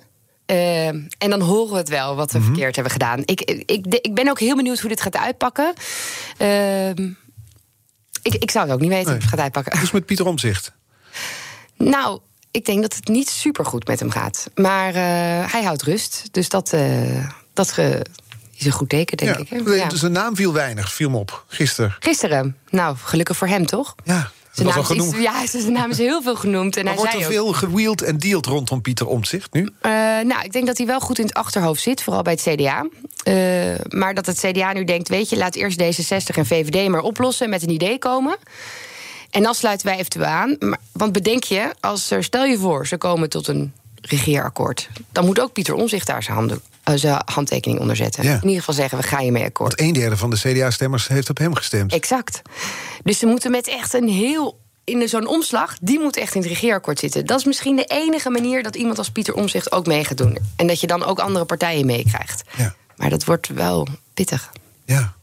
[0.52, 2.54] Uh, en dan horen we het wel wat we mm -hmm.
[2.54, 3.22] verkeerd hebben gedaan.
[3.26, 5.74] Ik, ik, ik, ben ook heel benieuwd hoe dit gaat uitpakken.
[6.42, 9.14] Uh, ik, ik zou het ook niet weten nee.
[9.14, 9.80] hoe het gaat uitpakken.
[9.80, 10.72] Dus met Pieter Omzicht?
[11.78, 12.20] Nou,
[12.52, 14.50] ik denk dat het niet supergoed met hem gaat.
[14.56, 16.24] Maar uh, hij houdt rust.
[16.32, 16.76] Dus dat,
[17.54, 17.78] dat
[18.58, 19.66] is een goed teken, denk ja, ik.
[19.66, 19.74] Hè?
[19.74, 19.90] Ja.
[19.96, 21.96] Zijn naam viel weinig, viel me op, gisteren.
[22.00, 22.58] Gisteren?
[22.70, 23.96] Nou, gelukkig voor hem, toch?
[24.04, 24.32] Ja.
[24.58, 26.78] Zijn naam, is, ja, zijn naam is heel veel genoemd.
[26.78, 29.62] En maar hij wordt er veel gewield en dealt rondom Pieter Omtzigt nu?
[29.62, 29.92] Uh,
[30.24, 32.88] nou, ik denk dat hij wel goed in het achterhoofd zit, vooral bij het CDA.
[33.24, 37.02] Uh, maar dat het CDA nu denkt, weet je, laat eerst D66 en VVD maar
[37.02, 37.50] oplossen...
[37.50, 38.38] met een idee komen.
[39.30, 40.56] En dan sluiten wij eventueel aan.
[40.60, 44.90] Maar, want bedenk je, als er, stel je voor, ze komen tot een regeerakkoord...
[45.12, 46.62] dan moet ook Pieter Omtzigt daar zijn handen
[46.96, 48.24] zijn handtekening onderzetten.
[48.24, 48.34] Ja.
[48.34, 49.76] In ieder geval zeggen, we gaan je mee akkoord.
[49.76, 51.94] Want een derde van de CDA-stemmers heeft op hem gestemd.
[51.94, 52.42] Exact.
[53.04, 54.66] Dus ze moeten met echt een heel...
[54.84, 57.26] In zo'n omslag, die moet echt in het regeerakkoord zitten.
[57.26, 60.38] Dat is misschien de enige manier dat iemand als Pieter Omzicht ook mee gaat doen.
[60.56, 62.44] En dat je dan ook andere partijen meekrijgt.
[62.58, 62.76] Ja.
[62.96, 64.52] Maar dat wordt wel pittig.
[64.86, 65.14] Ja.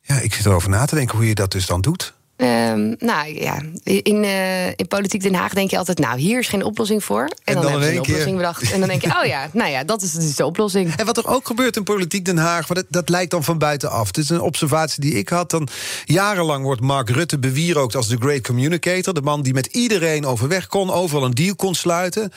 [0.00, 2.14] ja, ik zit erover na te denken hoe je dat dus dan doet.
[2.42, 5.98] Um, nou ja, in, uh, in Politiek Den Haag denk je altijd...
[5.98, 7.22] nou, hier is geen oplossing voor.
[7.22, 8.72] En, en dan, dan hebben ze een oplossing bedacht.
[8.72, 10.94] En dan denk je, oh ja, nou ja, dat is dus de oplossing.
[10.96, 12.66] En wat er ook gebeurt in Politiek Den Haag...
[12.66, 14.06] dat, dat lijkt dan van buitenaf.
[14.06, 15.50] Het is een observatie die ik had.
[15.50, 15.68] Dan
[16.04, 19.14] jarenlang wordt Mark Rutte bewierookt als de great communicator.
[19.14, 22.32] De man die met iedereen overweg kon, overal een deal kon sluiten.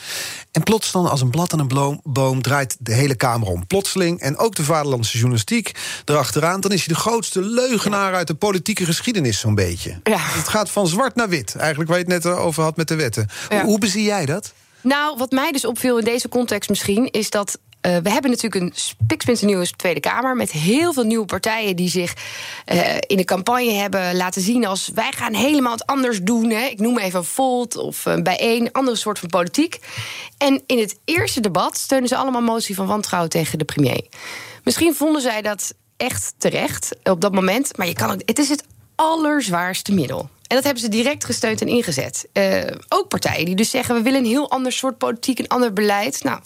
[0.52, 3.66] En plots dan als een blad aan een boom draait de hele Kamer om.
[3.66, 5.72] Plotseling, en ook de vaderlandse journalistiek
[6.04, 6.60] erachteraan...
[6.60, 9.93] dan is hij de grootste leugenaar uit de politieke geschiedenis zo'n beetje.
[10.02, 10.18] Ja.
[10.18, 11.56] Het gaat van zwart naar wit.
[11.56, 13.28] Eigenlijk waar je het net over had met de wetten.
[13.48, 13.64] Ja.
[13.64, 14.52] Hoe, bezie jij dat?
[14.80, 17.10] Nou, wat mij dus opviel in deze context misschien...
[17.10, 20.36] is dat uh, we hebben natuurlijk een spiksplinternieuwe Tweede Kamer...
[20.36, 22.14] met heel veel nieuwe partijen die zich
[22.72, 24.66] uh, in de campagne hebben laten zien...
[24.66, 26.50] als wij gaan helemaal het anders doen.
[26.50, 26.64] Hè.
[26.64, 29.78] Ik noem even Volt of Bijeen, andere soort van politiek.
[30.38, 34.06] En in het eerste debat steunen ze allemaal motie van wantrouwen tegen de premier.
[34.64, 37.76] Misschien vonden zij dat echt terecht op dat moment...
[37.76, 40.28] maar je kan het, het is het allerzwaarste middel.
[40.46, 42.28] En dat hebben ze direct gesteund en ingezet.
[42.32, 43.94] Uh, ook partijen die dus zeggen...
[43.94, 46.22] we willen een heel ander soort politiek, een ander beleid.
[46.22, 46.40] Nou,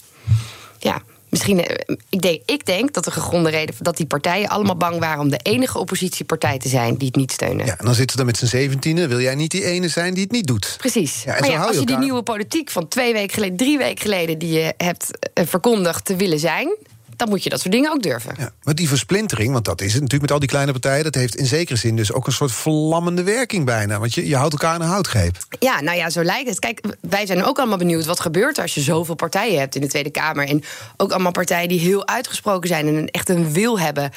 [0.79, 4.77] ja, misschien eh, Ik denk, ik denk dat de gegronde reden dat die partijen allemaal
[4.77, 7.65] bang waren om de enige oppositiepartij te zijn die het niet steunen.
[7.65, 9.07] Ja, en dan zitten ze er met z'n zeventiende.
[9.07, 10.75] Wil jij niet die ene zijn die het niet doet?
[10.77, 11.23] Precies.
[11.23, 14.01] Ja, en maar ja, als je die nieuwe politiek van twee weken geleden, drie weken
[14.01, 16.75] geleden, die je hebt eh, verkondigd te willen zijn,
[17.19, 18.33] dan moet je dat soort dingen ook durven.
[18.37, 21.03] Ja, maar die versplintering, want dat is het natuurlijk met al die kleine partijen...
[21.03, 23.99] dat heeft in zekere zin dus ook een soort vlammende werking bijna.
[23.99, 25.37] Want je, je houdt elkaar aan een houtgreep.
[25.59, 26.59] Ja, nou ja, zo lijkt het.
[26.59, 29.81] Kijk, wij zijn ook allemaal benieuwd wat gebeurt er als je zoveel partijen hebt in
[29.81, 30.47] de Tweede Kamer.
[30.47, 30.63] En
[30.97, 34.11] ook allemaal partijen die heel uitgesproken zijn en echt een wil hebben.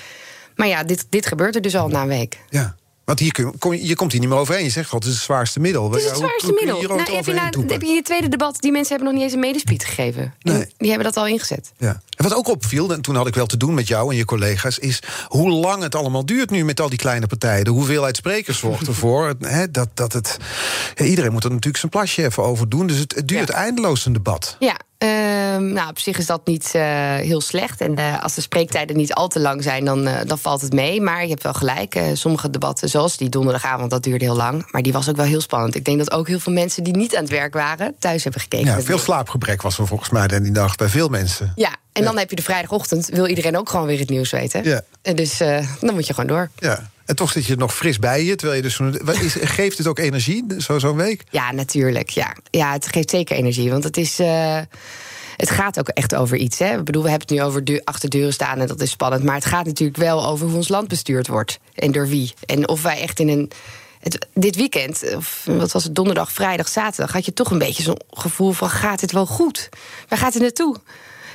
[0.56, 2.38] Maar ja, dit, dit gebeurt er dus al na een week.
[2.48, 2.76] Ja.
[3.04, 4.64] Want hier kun, kom, je komt hier niet meer overheen.
[4.64, 5.90] Je zegt wel, het is het zwaarste middel.
[5.90, 6.76] Het is het hoe- zwaarste hoe middel.
[6.82, 9.24] Nou, heb, je nou, heb je in je tweede debat, die mensen hebben nog niet
[9.24, 10.22] eens een medespeed gegeven.
[10.22, 10.66] En Nee.
[10.76, 11.72] Die hebben dat al ingezet.
[11.78, 12.02] Ja.
[12.16, 14.24] En wat ook opviel, en toen had ik wel te doen met jou en je
[14.24, 14.78] collega's...
[14.78, 17.64] is hoe lang het allemaal duurt nu met al die kleine partijen.
[17.64, 19.34] De hoeveelheid sprekers zorgt ervoor
[19.70, 20.36] dat, dat het...
[20.94, 22.86] Ja, iedereen moet er natuurlijk zijn plasje even over doen.
[22.86, 23.54] Dus het, het duurt Ja.
[23.54, 24.56] eindeloos een debat.
[24.58, 27.80] Ja, ehm, nou, op zich is dat niet eh, heel slecht.
[27.80, 30.72] En eh, als de spreektijden niet al te lang zijn, dan, eh, dan valt het
[30.72, 31.00] mee.
[31.00, 32.00] Maar je hebt wel gelijk.
[32.12, 34.68] sommige debatten, zoals die donderdagavond, dat duurde heel lang.
[34.70, 35.74] Maar die was ook wel heel spannend.
[35.74, 38.40] Ik denk dat ook heel veel mensen die niet aan het werk waren, thuis hebben
[38.40, 38.66] gekeken.
[38.66, 41.52] Ja, veel slaapgebrek was er volgens mij dan die dag bij veel mensen.
[41.54, 44.64] Ja, en dan heb je de vrijdagochtend, wil iedereen ook gewoon weer het nieuws weten.
[44.64, 44.82] Ja.
[45.02, 46.50] En dus eh, dan moet je gewoon door.
[46.58, 46.90] Ja.
[47.04, 48.34] En toch zit je nog fris bij je.
[48.36, 48.80] Terwijl je dus
[49.22, 51.22] is, geeft het ook energie, zo- zo'n week?
[51.30, 52.10] Ja, natuurlijk.
[52.10, 52.36] Ja.
[52.50, 53.70] ja, het geeft zeker energie.
[53.70, 54.18] Want het is.
[54.18, 54.58] eh,
[55.36, 56.58] het gaat ook echt over iets.
[56.58, 56.78] Hè?
[56.78, 59.24] Ik bedoel, we hebben het nu over de, achter deuren staan en dat is spannend.
[59.24, 61.58] Maar het gaat natuurlijk wel over hoe ons land bestuurd wordt.
[61.74, 62.32] En door wie.
[62.46, 63.50] En of wij echt in een.
[64.00, 67.82] Het, dit weekend, of wat was het, donderdag, vrijdag, zaterdag, had je toch een beetje
[67.82, 69.68] zo'n gevoel van: gaat het wel goed?
[70.08, 70.76] Waar gaat het naartoe?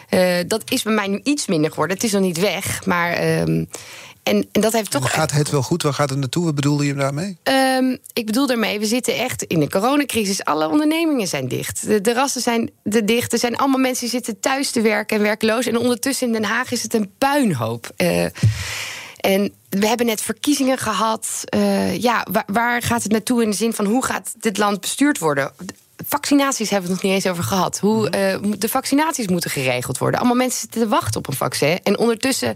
[0.10, 1.96] Eh, dat is bij mij nu iets minder geworden.
[1.96, 3.12] Het is nog niet weg, maar.
[3.14, 3.66] ehm,
[4.24, 5.12] en, en dat heeft toch.
[5.12, 5.84] Gaat het wel goed?
[5.84, 6.46] Waar gaat het naartoe?
[6.46, 7.38] Wat bedoelde je daarmee?
[7.44, 10.44] Ehm, ik bedoel daarmee, we zitten echt in de coronacrisis.
[10.44, 11.88] Alle ondernemingen zijn dicht.
[11.88, 13.34] De terrassen zijn de dicht.
[13.34, 15.66] Er zijn allemaal mensen die zitten thuis te werken en werkloos.
[15.66, 17.92] En ondertussen in Den Haag is het een puinhoop.
[17.96, 18.24] Eh,
[19.18, 21.28] en we hebben net verkiezingen gehad.
[21.44, 24.82] Eh, ja, waar, waar gaat het naartoe in de zin van hoe gaat dit land
[24.82, 25.52] bestuurd worden?
[26.06, 27.80] Vaccinaties hebben we het nog niet eens over gehad.
[27.80, 30.20] Hoe eh, moet- de vaccinaties moeten geregeld worden.
[30.20, 31.80] Allemaal mensen zitten te wachten op een vaccin.
[31.84, 32.56] En ondertussen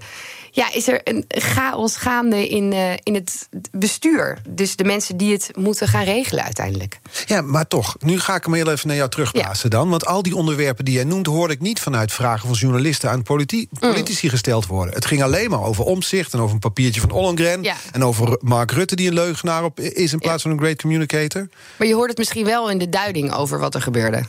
[0.53, 4.41] ja, is er een chaos gaande in, eh, in het bestuur.
[4.49, 6.99] Dus de mensen die het moeten gaan regelen uiteindelijk.
[7.25, 9.89] Ja, maar toch, nu ga ik hem heel even naar jou terugplaatsen dan.
[9.89, 11.25] Want al die onderwerpen die jij noemt...
[11.25, 13.79] hoorde ik niet vanuit vragen van journalisten aan politi- Mm.
[13.79, 14.93] politici gesteld worden.
[14.93, 17.63] Het ging alleen maar over omzicht en over een papiertje van Ollongren...
[17.63, 17.75] Ja.
[17.91, 21.47] en over Mark Rutte die een leugenaar op is in plaats van een great communicator.
[21.77, 24.23] Maar je hoort het misschien wel in de duiding over wat er gebeurde.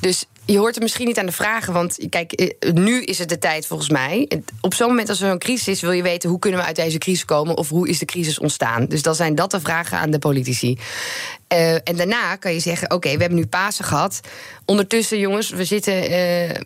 [0.00, 1.72] Dus je hoort het misschien niet aan de vragen.
[1.72, 4.42] Want kijk, eh, nu is het de tijd volgens mij.
[4.60, 6.76] Op zo'n moment als er een crisis is, wil je weten hoe kunnen we uit
[6.76, 8.86] deze crisis komen of hoe is de crisis ontstaan.
[8.86, 10.78] Dus dan zijn dat de vragen aan de politici.
[11.48, 14.20] Eh, en daarna kan je zeggen: oké, we hebben nu Pasen gehad.
[14.64, 16.60] Ondertussen, jongens, we zitten eh,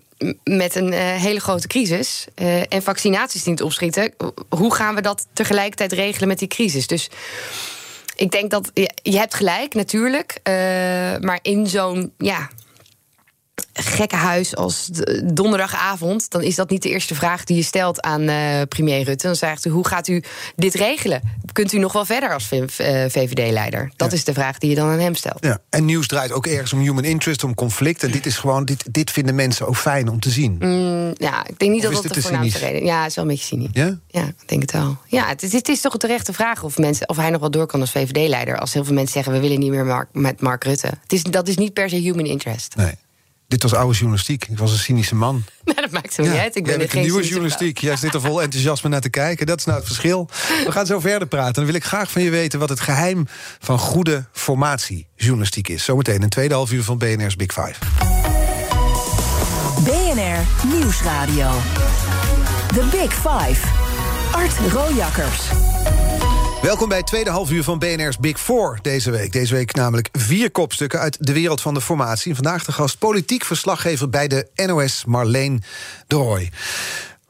[0.45, 2.27] met een hele grote crisis.
[2.69, 4.15] en vaccinaties die niet opschieten.
[4.49, 6.87] Hoe gaan we dat tegelijkertijd regelen met die crisis?
[6.87, 7.11] Dus
[8.14, 10.40] ik denk dat je, je hebt gelijk, natuurlijk.
[10.42, 10.53] eh,
[11.20, 12.48] maar in zo'n ja,
[13.73, 18.01] gekke huis als de- donderdagavond, dan is dat niet de eerste vraag die je stelt
[18.03, 19.27] aan eh, premier Rutte.
[19.27, 20.23] Dan zegt u: hoe gaat u
[20.57, 21.21] dit regelen?
[21.53, 22.47] Kunt u nog wel verder als
[23.09, 23.93] VVD-leider?
[23.97, 24.17] Dat Ja.
[24.17, 25.39] is de vraag die je dan aan hem stelt.
[25.45, 25.59] Ja.
[25.71, 28.03] En nieuws draait ook ergens om human interest, om conflict.
[28.03, 30.57] En dit is gewoon, dit, dit vinden mensen ook fijn om te zien.
[30.59, 32.73] Mm, ja, ik denk niet Of dat dat de te voornaamste cynisch?
[32.73, 32.93] reden is.
[32.95, 33.69] Ja, het is wel een beetje cynisch.
[33.73, 33.99] Ja?
[34.09, 34.97] Ja, ik denk het wel.
[35.07, 37.51] Ja, het, is- het is toch een terechte vraag of, mensen, of hij nog wel
[37.51, 38.59] door kan als VVD-leider.
[38.59, 40.87] Als heel veel mensen zeggen: we willen niet meer Mark- met Mark Rutte.
[41.03, 42.77] Het is, dat is niet per se human interest.
[42.77, 42.95] Nee.
[43.53, 44.47] Dit was oude journalistiek.
[44.49, 45.45] Ik was een cynische man.
[45.65, 46.57] Nou, dat maakt zo niet uit.
[46.57, 47.79] Ik ben jij bent geen een nieuwe journalistiek.
[47.79, 49.47] Jij zit er vol enthousiasme naar te kijken.
[49.47, 50.29] Dat is nou het verschil.
[50.65, 51.53] We gaan zo verder praten.
[51.53, 53.27] Dan wil ik graag van je weten wat het geheim
[53.59, 55.85] van goede formatiejournalistiek is.
[55.85, 57.75] Zometeen een tweede half uur van BNR's Big Five.
[59.85, 61.51] BNR Nieuwsradio.
[62.75, 63.67] The Big Five.
[64.33, 65.62] Art Rojakkers.
[66.62, 69.33] Welkom bij het tweede half uur van BNR's Big Four deze week.
[69.33, 72.29] Deze week namelijk vier kopstukken uit de wereld van de formatie.
[72.29, 75.62] En vandaag de gast politiek verslaggever bij de NOS, Marleen
[76.07, 76.51] de Rooij.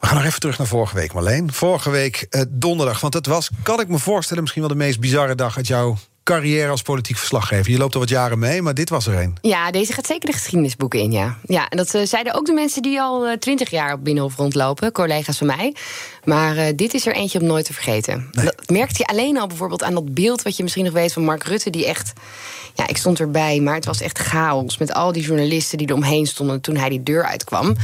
[0.00, 1.52] We gaan nog even terug naar vorige week, Marleen.
[1.52, 4.42] Vorige week eh, donderdag, want het was, kan ik me voorstellen...
[4.42, 7.72] misschien wel de meest bizarre dag uit jouw carrière als politiek verslaggever.
[7.72, 9.36] Je loopt al wat jaren mee, maar dit was er een.
[9.40, 11.38] Ja, deze gaat zeker de geschiedenisboeken in, ja.
[11.46, 14.92] Ja, en dat eh, zeiden ook de mensen die al twintig jaar op Binnenhof rondlopen,
[14.92, 15.74] collega's van mij.
[16.24, 18.28] Maar eh, dit is er eentje om nooit te vergeten.
[18.30, 21.24] Dat merkte je alleen al bijvoorbeeld aan dat beeld wat je misschien nog weet van
[21.24, 22.12] Mark Rutte, die echt.
[22.74, 25.94] Ja, ik stond erbij, maar het was echt chaos met al die journalisten die er
[25.94, 27.76] omheen stonden toen hij die deur uitkwam.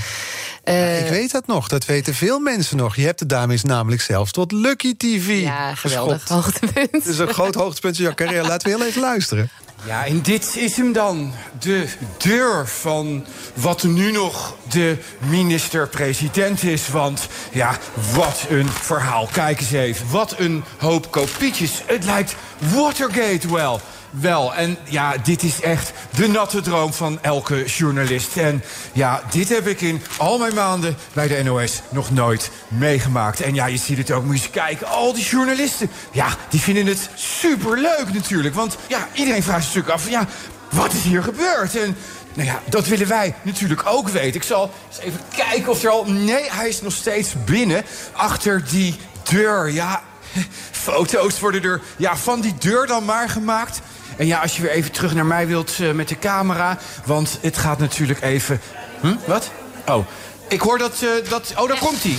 [0.65, 2.97] Eh, ik weet dat nog, dat weten veel mensen nog.
[2.97, 6.29] Je hebt de dames namelijk zelfs tot Lucky TV ja, geweldig.
[6.29, 6.91] Hoogtepunt.
[6.91, 8.49] Het is een groot hoogtepunt in jouw carrière.
[8.49, 9.51] Laten we heel even luisteren.
[9.85, 11.33] Ja, en dit is hem dan.
[11.59, 16.89] De deur van wat nu nog de minister-president is.
[16.89, 17.79] Want ja,
[18.15, 19.29] wat een verhaal.
[19.33, 20.11] Kijk eens even.
[20.11, 21.83] Wat een hoop kopietjes.
[21.87, 22.37] Het lijkt
[22.75, 23.81] Watergate wel.
[24.11, 28.37] Wel, en ja, dit is echt de natte droom van elke journalist.
[28.37, 33.41] En ja, dit heb ik in al mijn maanden bij de NOS nog nooit meegemaakt.
[33.41, 34.87] En ja, je ziet het ook, moet je eens kijken.
[34.87, 38.55] Al die journalisten, ja, die vinden het superleuk natuurlijk.
[38.55, 40.27] Want ja, iedereen vraagt zich natuurlijk af, ja,
[40.71, 41.77] wat is hier gebeurd?
[41.77, 41.97] En
[42.35, 44.35] nou ja, dat willen wij natuurlijk ook weten.
[44.35, 46.05] Ik zal eens even kijken of er al...
[46.05, 48.97] Nee, hij is nog steeds binnen, achter die
[49.31, 49.71] deur.
[49.71, 50.03] Ja,
[50.71, 53.81] foto's worden er ja, van die deur dan maar gemaakt.
[54.19, 56.79] En ja, als je weer even terug naar mij wilt uh, met de camera...
[57.05, 58.61] want het gaat natuurlijk even...
[59.01, 59.15] Hm?
[59.27, 59.51] Wat?
[59.87, 60.07] Oh,
[60.49, 61.01] ik hoor dat...
[61.03, 62.15] Uh, dat oh, daar komt hij.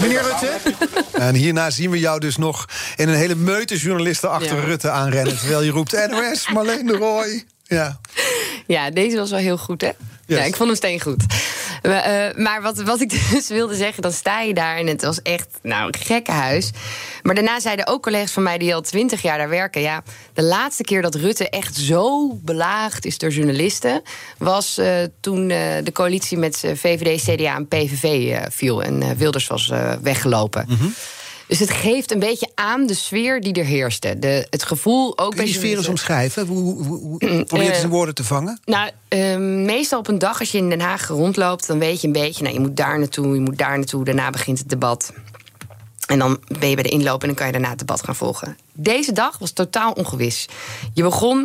[0.00, 0.58] Meneer Rutte.
[1.12, 2.64] En hierna zien we jou dus nog
[2.96, 4.64] in een hele meute journalisten achter ja.
[4.64, 5.38] Rutte aanrennen...
[5.38, 7.44] terwijl je roept NOS, Marleen de Roy.
[7.68, 8.00] Ja.
[8.66, 9.90] ja, deze was wel heel goed, hè?
[10.26, 10.38] Yes.
[10.38, 11.24] Ja, ik vond hem steen goed.
[11.82, 15.02] Maar, uh, maar wat, wat ik dus wilde zeggen, dan sta je daar en het
[15.02, 16.70] was echt, nou, een gekke huis.
[17.22, 19.80] Maar daarna zeiden ook collega's van mij die al twintig jaar daar werken...
[19.80, 20.02] ja,
[20.32, 24.02] de laatste keer dat Rutte echt zo belaagd is door journalisten...
[24.38, 28.82] was uh, toen uh, de coalitie met VVD, CDA en PVV viel...
[28.82, 30.64] en Wilders was weggelopen.
[30.68, 30.94] Mm -hmm.
[31.48, 34.18] Dus het geeft een beetje aan de sfeer die er heerste.
[34.18, 36.46] De, het gevoel ook Kun je die sfeer eens omschrijven?
[36.46, 38.60] Hoe, hoe, hoe probeer je het in woorden te vangen?
[38.64, 41.66] Nou, uh, meestal op een dag als je in Den Haag rondloopt...
[41.66, 44.04] dan weet je een beetje, nou, je moet daar naartoe, je moet daar naartoe.
[44.04, 45.12] Daarna begint het debat.
[46.06, 48.16] En dan ben je bij de inloop en dan kan je daarna het debat gaan
[48.16, 48.56] volgen.
[48.80, 50.48] Deze dag was totaal ongewis.
[50.94, 51.38] Je begon,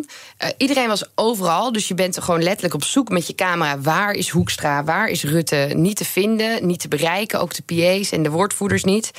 [0.43, 3.79] uh, iedereen was overal, dus je bent gewoon letterlijk op zoek met je camera.
[3.79, 5.69] Waar is Hoekstra, waar is Rutte?
[5.75, 9.11] Niet te vinden, niet te bereiken, ook de PA's en de woordvoerders niet.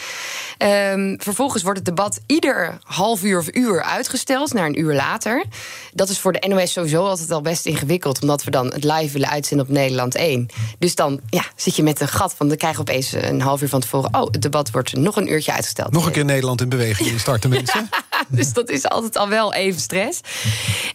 [0.58, 5.44] Um, vervolgens wordt het debat ieder half uur of uur uitgesteld naar een uur later.
[5.92, 9.12] Dat is voor de NOS sowieso altijd al best ingewikkeld, omdat we dan het live
[9.12, 10.46] willen uitzenden op Nederland 1.
[10.78, 13.62] Dus dan ja, zit je met een gat van, dan krijg je opeens een half
[13.62, 14.14] uur van tevoren.
[14.14, 15.92] Oh, het debat wordt nog een uurtje uitgesteld.
[15.92, 17.88] Nog een keer Nederland in beweging starten mensen.
[18.28, 20.20] Dus dat is altijd al wel even stress.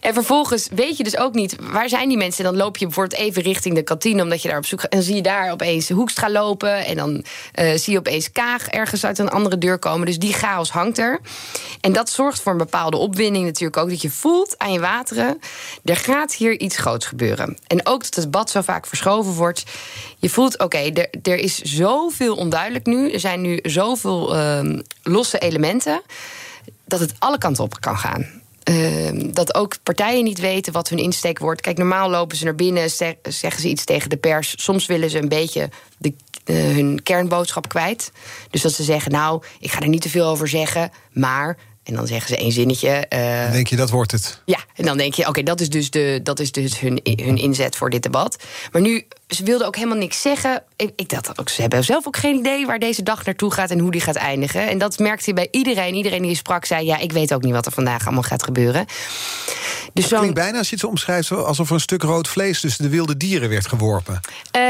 [0.00, 2.44] En vervolgens weet je dus ook niet waar zijn die mensen.
[2.44, 4.90] En dan loop je bijvoorbeeld even richting de kantine omdat je daar op zoek gaat.
[4.90, 6.84] En dan zie je daar opeens Hoekstra lopen.
[6.84, 10.06] En dan uh, zie je opeens Kaag ergens uit een andere deur komen.
[10.06, 11.20] Dus die chaos hangt er.
[11.80, 13.88] En dat zorgt voor een bepaalde opwinding natuurlijk ook.
[13.88, 15.40] Dat je voelt aan je wateren.
[15.84, 17.56] Er gaat hier iets groots gebeuren.
[17.66, 19.64] En ook dat het debat zo vaak verschoven wordt.
[20.18, 23.10] Je voelt, oké, er, er is zoveel onduidelijk nu.
[23.10, 26.02] Er zijn nu zoveel uh, losse elementen
[26.90, 28.26] dat het alle kanten op kan gaan.
[28.70, 31.60] Uh, dat ook partijen niet weten wat hun insteek wordt.
[31.60, 32.90] Kijk, normaal lopen ze naar binnen,
[33.22, 34.54] zeggen ze iets tegen de pers.
[34.56, 38.12] Soms willen ze een beetje de, uh, hun kernboodschap kwijt.
[38.50, 41.94] Dus dat ze zeggen, nou, ik ga er niet te veel over zeggen, maar en
[41.94, 43.06] dan zeggen ze één zinnetje.
[43.14, 44.42] Uh, dan denk je, dat wordt het.
[44.44, 47.00] Ja, en dan denk je, oké, okay, dat is dus, de, dat is dus hun,
[47.02, 48.42] hun inzet voor dit debat.
[48.72, 50.62] Maar nu, ze wilden ook helemaal niks zeggen.
[50.76, 53.70] Ik, ik dacht ook, ze hebben zelf ook geen idee waar deze dag naartoe gaat
[53.70, 54.68] en hoe die gaat eindigen.
[54.68, 55.94] En dat merkte je bij iedereen.
[55.94, 58.42] Iedereen die je sprak zei, ja, ik weet ook niet wat er vandaag allemaal gaat
[58.42, 58.86] gebeuren.
[59.92, 62.60] Dus het klinkt bijna, als je het zo omschrijft, alsof er een stuk rood vlees
[62.60, 64.20] tussen de wilde dieren werd geworpen.
[64.56, 64.62] Uh,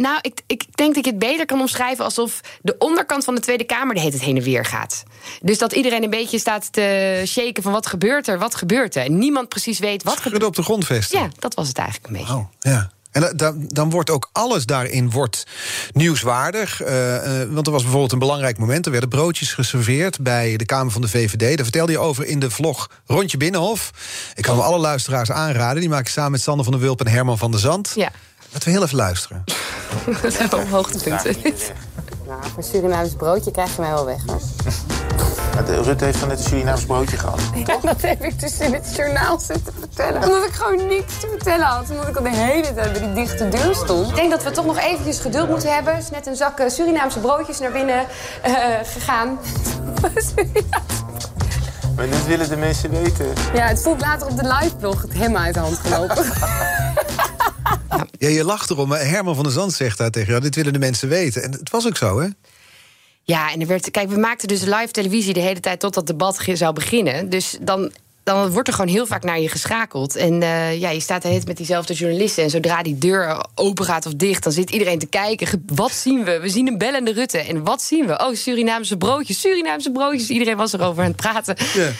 [0.00, 3.40] nou, ik, ik denk dat ik het beter kan omschrijven alsof de onderkant van de
[3.40, 5.02] Tweede Kamer de hele tijd heen en weer gaat.
[5.42, 9.04] Dus dat iedereen een beetje staat te shaken van wat gebeurt er, wat gebeurt er.
[9.04, 10.44] En niemand precies weet wat gebeurt.
[10.44, 11.20] op de grondvesten.
[11.20, 12.34] Ja, dat was het eigenlijk een beetje.
[12.34, 12.90] Oh, ja.
[13.10, 15.46] En dan, dan wordt ook alles daarin wordt
[15.92, 16.82] nieuwswaardig.
[16.82, 18.86] Uh, uh, want er was bijvoorbeeld een belangrijk moment.
[18.86, 21.56] Er werden broodjes geserveerd bij de Kamer van de VVD.
[21.56, 23.90] Daar vertelde je over in de vlog Rondje Binnenhof.
[24.34, 25.80] Ik kan me alle luisteraars aanraden.
[25.80, 27.92] Die maak ik samen met Sander van der Wulp en Herman van der Zand.
[27.94, 28.10] Ja.
[28.52, 29.44] Laten we heel even luisteren.
[30.22, 31.36] dat zijn wel hoogtepunten.
[32.26, 34.40] Nou, voor Surinaams broodje krijg je mij wel weg, hoor.
[35.66, 37.40] Rutte heeft van net een Surinaams broodje gehad.
[37.54, 40.22] Ja, dat heb ik dus in het journaal zitten vertellen.
[40.22, 41.90] Omdat ik gewoon niks te vertellen had.
[41.90, 44.08] Omdat ik al de hele tijd bij die dichte deur stond.
[44.08, 45.92] Ik denk dat we toch nog eventjes geduld moeten hebben.
[45.92, 48.06] Er is net een zak Surinaamse broodjes naar binnen
[48.46, 49.38] uh, gegaan.
[51.96, 53.26] maar dit willen de mensen weten.
[53.54, 56.24] Ja, het voelt later op de live-blog het helemaal uit de hand gelopen.
[58.18, 58.88] Ja, je lacht erom.
[58.88, 60.40] Maar Herman van der Zand zegt daar tegen jou...
[60.40, 61.42] dit willen de mensen weten.
[61.42, 62.28] En het was ook zo, hè?
[63.22, 65.80] Ja, en er werd, kijk, we maakten dus live televisie de hele tijd...
[65.80, 67.30] tot dat debat zou beginnen.
[67.30, 70.16] Dus dan, dan wordt er gewoon heel vaak naar je geschakeld.
[70.16, 72.44] En uh, ja, je staat de met diezelfde journalisten.
[72.44, 75.64] En zodra die deur open gaat of dicht, dan zit iedereen te kijken.
[75.66, 76.40] Wat zien we?
[76.40, 77.38] We zien een bellende Rutte.
[77.38, 78.18] En wat zien we?
[78.26, 80.28] Oh, Surinaamse broodjes, Surinaamse broodjes.
[80.28, 81.56] Iedereen was erover aan het praten.
[81.74, 81.90] Ja.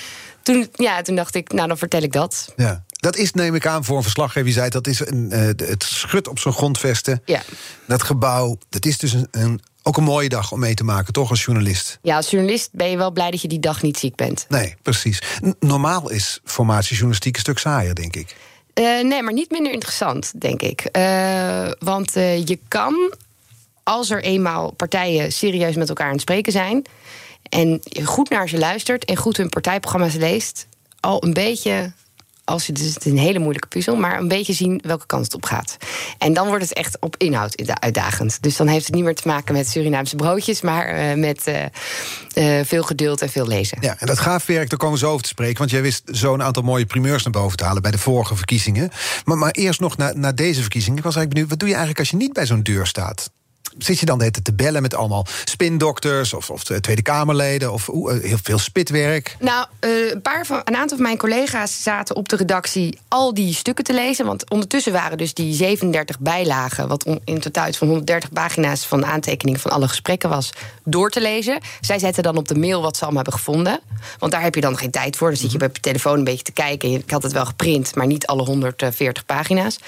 [0.42, 2.52] Toen, ja, toen dacht ik, nou, dan vertel ik dat.
[2.56, 2.84] Ja.
[3.00, 4.48] Dat is, neem ik aan, voor een verslaggever.
[4.48, 7.22] Je zei dat is een, uh, het schut op zo'n grondvesten.
[7.24, 7.42] Ja.
[7.86, 11.12] Dat gebouw, dat is dus een, een Ook een mooie dag om mee te maken,
[11.12, 11.98] toch, als journalist?
[12.02, 14.46] Ja, als journalist ben je wel blij dat je die dag niet ziek bent.
[14.48, 15.22] Nee, precies.
[15.44, 18.36] N- normaal is formatiejournalistiek een stuk saaier, denk ik.
[18.74, 20.80] Eh, nee, maar niet minder interessant, denk ik.
[20.80, 23.14] Eh, want eh, je kan,
[23.82, 26.84] als er eenmaal partijen serieus met elkaar aan het spreken zijn...
[27.48, 30.66] en je goed naar ze luistert en goed hun partijprogramma's leest...
[31.00, 31.92] al een beetje,
[32.50, 33.96] als je, dus het een hele moeilijke puzzel...
[33.96, 35.76] maar een beetje zien welke kant het op gaat.
[36.18, 38.42] En dan wordt het echt op inhoud uitdagend.
[38.42, 40.60] Dus dan heeft het niet meer te maken met Surinaamse broodjes...
[40.60, 43.78] maar eh, met eh, eh, veel geduld en veel lezen.
[43.80, 45.58] Ja, en dat gaafwerk, daar komen we zo over te spreken.
[45.58, 48.90] Want jij wist zo'n aantal mooie primeurs naar boven te halen bij de vorige verkiezingen.
[49.24, 50.98] Maar, maar eerst nog naar, naar deze verkiezingen.
[50.98, 53.30] Ik was eigenlijk benieuwd, wat doe je eigenlijk als je niet bij zo'n deur staat?
[53.78, 58.16] Zit je dan de te bellen met allemaal spindokters of, of Tweede Kamerleden of oeh,
[58.16, 59.36] eh, heel veel spitwerk?
[59.40, 63.34] Nou, eh, een, paar van, een aantal van mijn collega's zaten op de redactie al
[63.34, 64.26] die stukken te lezen.
[64.26, 69.06] Want ondertussen waren dus die 37 bijlagen, wat in totaal iets van 130 pagina's van
[69.06, 70.50] aantekeningen van alle gesprekken was,
[70.84, 71.58] door te lezen.
[71.80, 73.80] Zij zetten dan op de mail wat ze allemaal hebben gevonden.
[74.18, 75.28] Want daar heb je dan geen tijd voor.
[75.28, 76.90] Dan zit je bij je telefoon een beetje te kijken.
[76.90, 79.78] Ik had het wel geprint, maar niet alle 140 pagina's.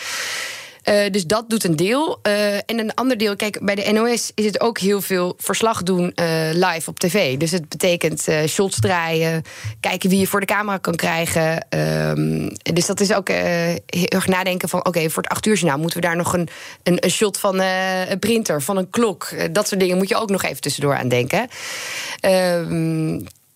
[0.82, 2.18] Eh, dus dat doet een deel.
[2.22, 5.82] Eh, en een ander deel, kijk, bij de NOS is het ook heel veel verslag
[5.82, 7.36] doen eh, live op tv.
[7.36, 9.42] Dus het betekent shots draaien,
[9.80, 11.66] kijken wie je voor de camera kan krijgen.
[11.68, 15.78] Ehm, dus dat is ook heel erg nadenken van, oké, voor het acht uur journaal
[15.78, 16.48] moeten we daar nog een,
[16.82, 19.28] een, een shot van een printer, van een klok.
[19.52, 21.48] Dat soort dingen moet je ook nog even tussendoor aan denken.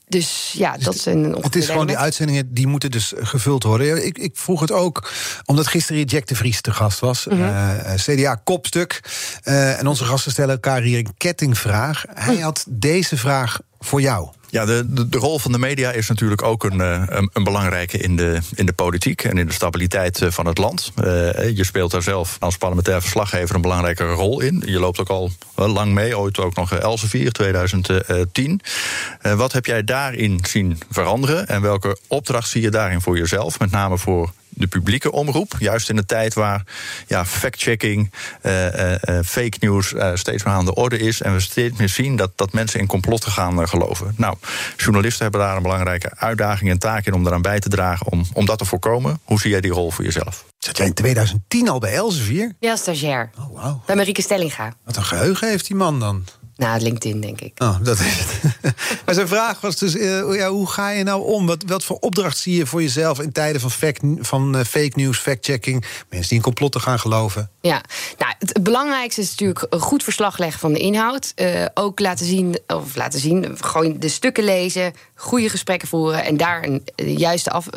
[0.09, 4.07] Dus ja, dat is een Het is gewoon die uitzendingen die moeten dus gevuld worden.
[4.07, 5.11] Ik, ik vroeg het ook
[5.45, 7.27] omdat gisteren Jack de Vries te gast was.
[7.27, 7.43] Mhm.
[7.43, 9.01] eh, CDA kopstuk.
[9.43, 12.05] Eh, en onze gasten stellen elkaar hier een kettingvraag.
[12.15, 12.43] Hij Hm.
[12.43, 14.29] had deze vraag voor jou.
[14.57, 17.99] Ja, de, de, rol van de media is natuurlijk ook een, eh, een, een belangrijke
[17.99, 20.93] in de, in de politiek en in de stabiliteit eh, van het land.
[20.95, 24.63] Eh, je speelt daar zelf als parlementair verslaggever een belangrijke rol in.
[24.67, 28.61] Je loopt ook al lang mee, ooit ook nog Elsevier 2010.
[29.21, 33.59] Eh, wat heb jij daarin zien veranderen en welke opdracht zie je daarin voor jezelf?
[33.59, 35.55] Met name voor de publieke omroep.
[35.59, 36.63] Juist in een tijd waar
[37.07, 41.23] ja, fact-checking, eh, eh, eh, fake news eh, steeds meer aan de orde is.
[41.23, 44.15] En we steeds meer zien dat, dat mensen in complotten gaan geloven.
[44.17, 44.37] Nou,
[44.77, 48.25] journalisten hebben daar een belangrijke uitdaging en taak in om eraan bij te dragen om,
[48.33, 49.21] om dat te voorkomen.
[49.25, 50.45] Hoe zie jij die rol voor jezelf?
[50.59, 52.55] Zat jij in 2010 al bij Elsevier?
[52.61, 53.31] Ja, stagiair.
[53.39, 53.83] Oh, wauw.
[53.87, 54.75] Bij Marieke Stellinga.
[54.85, 56.25] Wat een geheugen heeft die man dan.
[56.57, 57.53] Nou, LinkedIn, denk ik.
[57.63, 58.55] Oh, dat is het.
[59.05, 61.47] maar zijn vraag was dus: eh, ja, hoe ga je nou om?
[61.47, 64.93] Wat, wat voor opdracht zie je voor jezelf in tijden van, fact, van eh, fake
[64.95, 65.85] news, fact-checking?
[66.09, 67.51] Mensen die in complotten gaan geloven.
[67.61, 67.83] Ja,
[68.19, 71.33] nou, het, belangrijkste is natuurlijk een goed verslag leggen van de inhoud.
[71.35, 76.37] Eh, ook laten zien, of laten zien, gewoon de stukken lezen, goede gesprekken voeren en
[76.37, 77.69] daar een juiste af,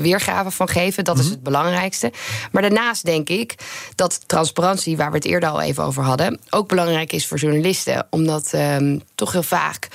[0.00, 1.04] weergave van geven.
[1.04, 2.12] Dat is het belangrijkste.
[2.52, 3.54] Maar daarnaast denk ik
[3.94, 7.78] dat transparantie, waar we het eerder al even over hadden, ook belangrijk is voor journalisten.
[8.10, 9.88] Omdat ehm, toch heel vaak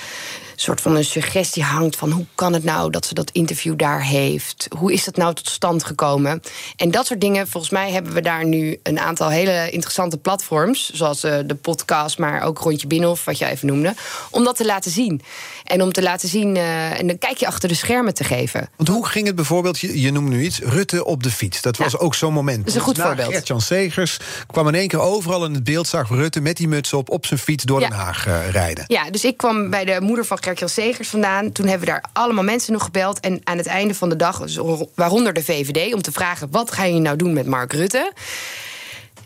[0.60, 4.02] soort van een suggestie hangt van hoe kan het nou dat ze dat interview daar
[4.04, 4.66] heeft?
[4.78, 6.42] Hoe is dat nou tot stand gekomen?
[6.76, 10.90] En dat soort dingen, volgens mij hebben we daar nu een aantal hele interessante platforms,
[10.92, 13.94] zoals eh, de podcast, maar ook Rondje Binnenhof, wat je even noemde,
[14.30, 15.22] om dat te laten zien.
[15.64, 18.68] En om te laten zien eh, en een kijkje achter de schermen te geven.
[18.76, 21.62] Want hoe ging het bijvoorbeeld, je, je noemde nu iets, Rutte op de fiets.
[21.62, 21.98] Dat was Ja.
[21.98, 22.58] ook zo'n moment.
[22.58, 23.32] Dat is een goed Na voorbeeld.
[23.32, 26.92] Gert-Jan Segers kwam in één keer overal in het beeld, zag Rutte met die muts
[26.92, 27.88] op, op zijn fiets door Ja.
[27.88, 28.84] Den Haag eh, rijden.
[28.86, 31.52] Ja, dus ik kwam bij de moeder van Gert-Jan Segers vandaan.
[31.52, 33.20] Toen hebben we daar allemaal mensen nog gebeld.
[33.20, 34.58] En aan het einde van de dag, dus
[34.94, 35.94] waaronder de VVD...
[35.94, 38.12] om te vragen, wat ga je nou doen met Mark Rutte?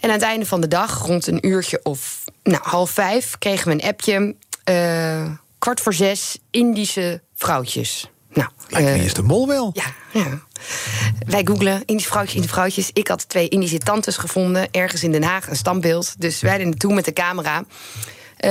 [0.00, 3.38] En aan het einde van de dag, rond een uurtje of nou, half vijf...
[3.38, 8.10] kregen we een appje, eh, kwart voor zes, Indische vrouwtjes.
[8.32, 9.70] Nou, Lijkt wie is de mol wel?
[9.74, 10.40] ja, ja.
[11.26, 12.90] Wij googlen Indische vrouwtjes, Indische vrouwtjes.
[12.92, 16.14] Ik had twee Indische tantes gevonden, ergens in Den Haag, een standbeeld.
[16.18, 17.64] Dus wij er naartoe met de camera.
[18.36, 18.50] Eh,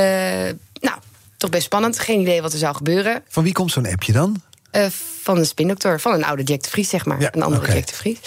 [0.73, 0.97] nou,
[1.39, 1.99] toch best spannend.
[1.99, 3.23] Geen idee wat er zou gebeuren.
[3.27, 4.41] Van wie komt zo'n appje dan?
[4.71, 4.85] Eh,
[5.21, 7.21] van een spindokter, van een oude Jack de Vries, zeg maar.
[7.21, 7.73] Ja, een andere oké.
[7.73, 8.17] Jack de Vries.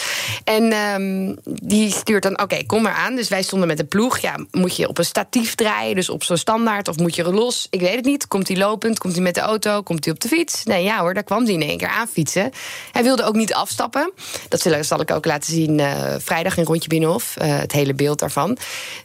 [0.45, 3.17] En ehm, die stuurt dan, oké, kom maar aan.
[3.17, 4.19] Dus wij stonden met de ploeg.
[4.19, 6.89] Ja, moet je op een statief draaien, dus op zo'n standaard...
[6.89, 7.67] of moet je er los?
[7.71, 8.29] Ik weet het niet.
[8.29, 8.99] Komt hij lopend?
[8.99, 9.83] Komt hij met de auto?
[9.83, 10.65] Komt hij op de fiets?
[10.65, 12.51] Nee, ja hoor, daar kwam hij in één keer aan fietsen.
[12.93, 14.13] Hij wilde ook niet afstappen.
[14.49, 17.37] Dat zal, zal ik ook laten zien eh, vrijdag in Rondje Binnenhof.
[17.37, 18.59] eh, het hele beeld daarvan.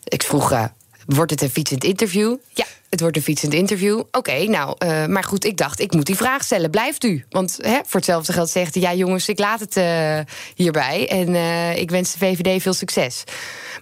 [0.04, 0.70] Ik vroeg,
[1.08, 2.36] wordt het een fietsend interview?
[2.54, 4.02] Ja, het wordt een fietsend interview.
[4.12, 6.70] Oké, nou, eh, maar goed, ik dacht, ik moet die vraag stellen.
[6.70, 7.26] Blijft u?
[7.30, 8.84] Want hè, voor hetzelfde geld zegt hij...
[8.84, 10.20] ja jongens, ik laat het eh,
[10.56, 11.08] hierbij.
[11.10, 13.24] En eh, ik wens de VVD veel succes.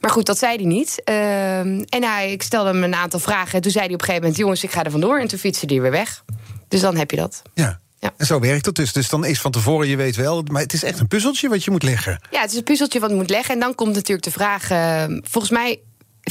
[0.01, 1.01] Maar goed, dat zei hij niet.
[1.03, 3.53] Ehm, en hij, ik stelde hem een aantal vragen.
[3.53, 4.39] En toen zei hij op een gegeven moment...
[4.39, 5.19] jongens, ik ga er vandoor.
[5.19, 6.23] En toen fietste hij weer weg.
[6.67, 7.41] Dus dan heb je dat.
[7.53, 7.79] Ja.
[7.99, 8.13] Ja.
[8.17, 8.93] En zo werkt het dus.
[8.93, 10.43] Dus dan is van tevoren, je weet wel...
[10.51, 12.21] maar het is echt een puzzeltje wat je moet leggen.
[12.31, 13.53] Ja, het is een puzzeltje wat moet leggen.
[13.53, 14.69] En dan komt natuurlijk de vraag...
[14.69, 15.79] eh, volgens mij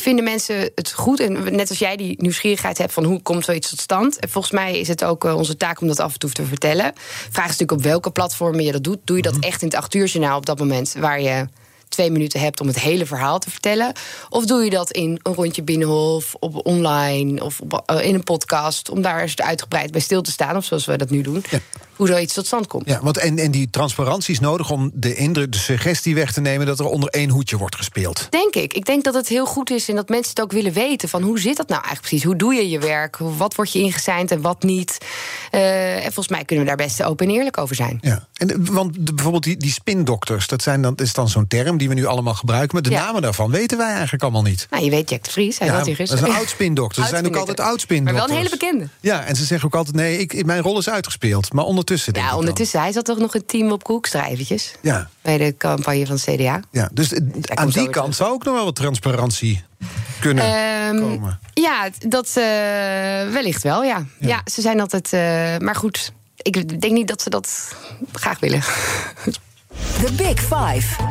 [0.00, 1.20] vinden mensen het goed.
[1.20, 4.18] En net als jij die nieuwsgierigheid hebt van hoe komt zoiets tot stand.
[4.18, 6.44] En volgens mij is het ook eh, onze taak om dat af en toe te
[6.44, 6.92] vertellen.
[7.30, 8.98] Vraag is natuurlijk op welke platformen je dat doet.
[9.04, 11.46] Doe je dat echt in het acht uur journaal op dat moment waar je
[11.88, 13.92] twee minuten hebt om het hele verhaal te vertellen?
[14.28, 18.24] Of doe je dat in een rondje binnenhof, op online of op, eh, in een
[18.24, 21.44] podcast, om daar eens uitgebreid bij stil te staan, of zoals we dat nu doen?
[21.96, 22.88] Hoe zoiets tot stand komt.
[22.88, 26.40] Ja, want en, en die transparantie is nodig om de indruk, de suggestie weg te
[26.40, 28.26] nemen dat er onder één hoedje wordt gespeeld.
[28.30, 28.72] Denk ik.
[28.72, 31.08] Ik denk dat het heel goed is en dat mensen het ook willen weten.
[31.08, 32.24] Van hoe zit dat nou eigenlijk precies?
[32.26, 33.16] Hoe doe je je werk?
[33.18, 34.98] Wat wordt je ingezeind en wat niet?
[35.52, 37.98] Uh, en volgens mij kunnen we daar best open en eerlijk over zijn.
[38.00, 41.76] Ja, en, want de, bijvoorbeeld die, die spindokters, dat, zijn dan, is dan zo'n term
[41.76, 42.70] die we nu allemaal gebruiken.
[42.72, 43.04] Maar de Ja.
[43.04, 44.66] namen daarvan weten wij eigenlijk allemaal niet.
[44.70, 46.28] Nou, je weet Jack de Vries, hij Ja, hier dat is gisteren.
[46.28, 47.02] een oud-spindokter.
[47.02, 48.26] Ze zijn ook altijd Maar oud-spindokters.
[48.26, 48.88] wel een hele bekende.
[49.00, 51.52] Ja, en ze zeggen ook altijd: nee, ik, mijn rol is uitgespeeld.
[51.52, 52.12] Maar ondertussen.
[52.12, 52.40] Denk Ja, ik dan.
[52.46, 54.74] ondertussen, hij zat toch nog een team op Koekstra eventjes?
[54.80, 56.60] Ja, Bij de campagne van het CDA.
[56.70, 56.88] ja.
[56.92, 57.12] dus
[57.44, 59.64] aan die kant zou ook nog wel wat transparantie
[60.20, 61.38] kunnen Ehm, komen.
[61.54, 62.34] ja, dat eh,
[63.32, 64.04] wellicht wel, ja.
[64.18, 64.40] ja.
[64.44, 65.12] ze zijn altijd...
[65.12, 65.20] eh,
[65.58, 67.74] maar goed, ik denk niet dat ze dat
[68.12, 68.60] graag willen.
[70.04, 71.02] The Big Five.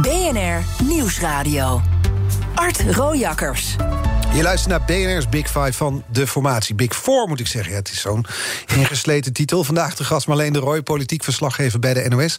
[0.00, 1.80] BNR Nieuwsradio.
[2.54, 3.76] Art Rojakkers.
[4.34, 6.74] Je luistert naar BNR's Big Five van de formatie.
[6.74, 7.72] Big Four moet ik zeggen.
[7.72, 8.26] Ja, het is zo'n
[8.76, 9.64] ingesleten titel.
[9.64, 12.36] Vandaag de gast Marleen de Roy, politiek verslaggever bij de NOS.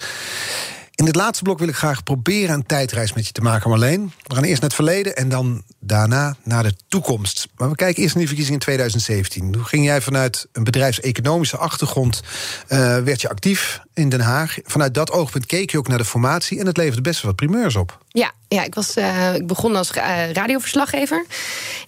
[0.96, 4.14] In het laatste blok wil ik graag proberen een tijdreis met je te maken, Marleen.
[4.24, 7.48] We gaan eerst naar het verleden en dan daarna naar de toekomst.
[7.56, 9.52] Maar we kijken eerst naar die verkiezingen in 2017.
[9.52, 12.22] Toen ging jij vanuit een bedrijfseconomische achtergrond...
[12.68, 14.58] eh, werd je actief in Den Haag.
[14.64, 16.60] Vanuit dat oogpunt keek je ook naar de formatie...
[16.60, 17.98] en het leverde best wel wat primeurs op.
[18.08, 21.26] Ja, ja ik, was, eh, ik begon als eh, radioverslaggever.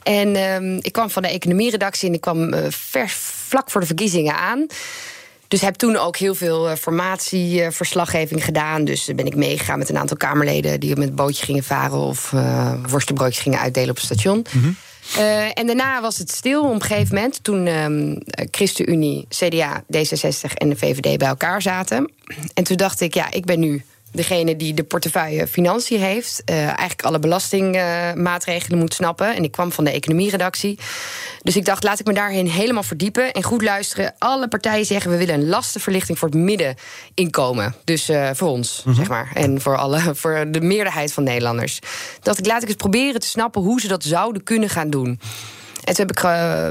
[0.04, 3.14] En ehm, ik kwam van de economieredactie en ik kwam vers
[3.48, 4.68] vlak voor de verkiezingen aan.
[5.48, 8.86] Dus heb toen ook heel veel eh, formatieverslaggeving gedaan.
[8.86, 11.98] Dus eh, ben ik meegegaan met een aantal Kamerleden die met een bootje gingen varen
[11.98, 14.46] of eh worstenbroodjes gingen uitdelen op het station.
[15.16, 17.44] Eh, en daarna was het stil op een gegeven moment.
[17.44, 18.16] Toen ehm,
[18.52, 22.12] ChristenUnie, CDA, D66 en de VVD bij elkaar zaten.
[22.54, 26.42] En toen dacht ik, ja, ik ben nu degene die de portefeuille financiën heeft.
[26.46, 29.36] eh, eigenlijk alle belastingmaatregelen moet snappen.
[29.36, 30.80] En ik kwam van de economieredactie.
[31.44, 33.32] Dus ik dacht, laat ik me daarin helemaal verdiepen.
[33.32, 34.16] En goed luisteren.
[34.18, 37.76] Alle partijen zeggen, we willen een lastenverlichting voor het middeninkomen.
[37.84, 39.32] Dus eh, voor ons, zeg maar.
[39.34, 41.80] En voor, alle, voor de meerderheid van Nederlanders.
[42.22, 45.20] Dacht ik, laat ik eens proberen te snappen hoe ze dat zouden kunnen gaan doen.
[45.84, 46.70] En toen heb ik eh,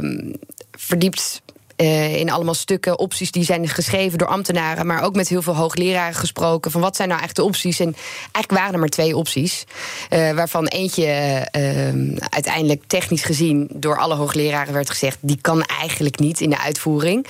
[0.70, 1.42] verdiept
[1.76, 5.56] eh, in allemaal stukken, opties die zijn geschreven door ambtenaren, maar ook met heel veel
[5.56, 6.70] hoogleraren gesproken.
[6.70, 7.80] Van wat zijn nou eigenlijk de opties?
[7.80, 9.64] En eigenlijk waren er maar twee opties.
[10.08, 11.88] eh, waarvan eentje eh,
[12.28, 17.26] uiteindelijk technisch gezien door alle hoogleraren werd gezegd: die kan eigenlijk niet in de uitvoering.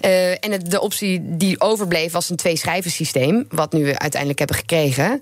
[0.00, 5.20] Eh, en de optie die overbleef was een twee-schrijven-systeem, wat nu we uiteindelijk hebben gekregen.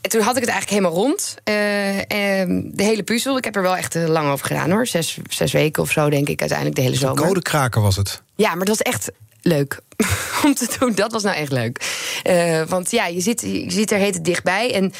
[0.00, 1.36] En toen had ik het eigenlijk helemaal rond.
[1.44, 3.36] Eh, ehm, de hele puzzel.
[3.36, 4.86] Ik heb er wel echt eh, lang over gedaan hoor.
[4.86, 7.26] Zes, zes weken of zo, denk ik, uiteindelijk de hele zomer.
[7.26, 8.22] Codekraker was het.
[8.36, 9.10] Ja, maar dat was echt
[9.42, 9.80] leuk
[10.44, 10.94] om te doen.
[10.94, 11.80] Dat was nou echt leuk.
[12.22, 14.74] Eh, want ja, je zit, je zit er heet het dichtbij.
[14.74, 14.92] En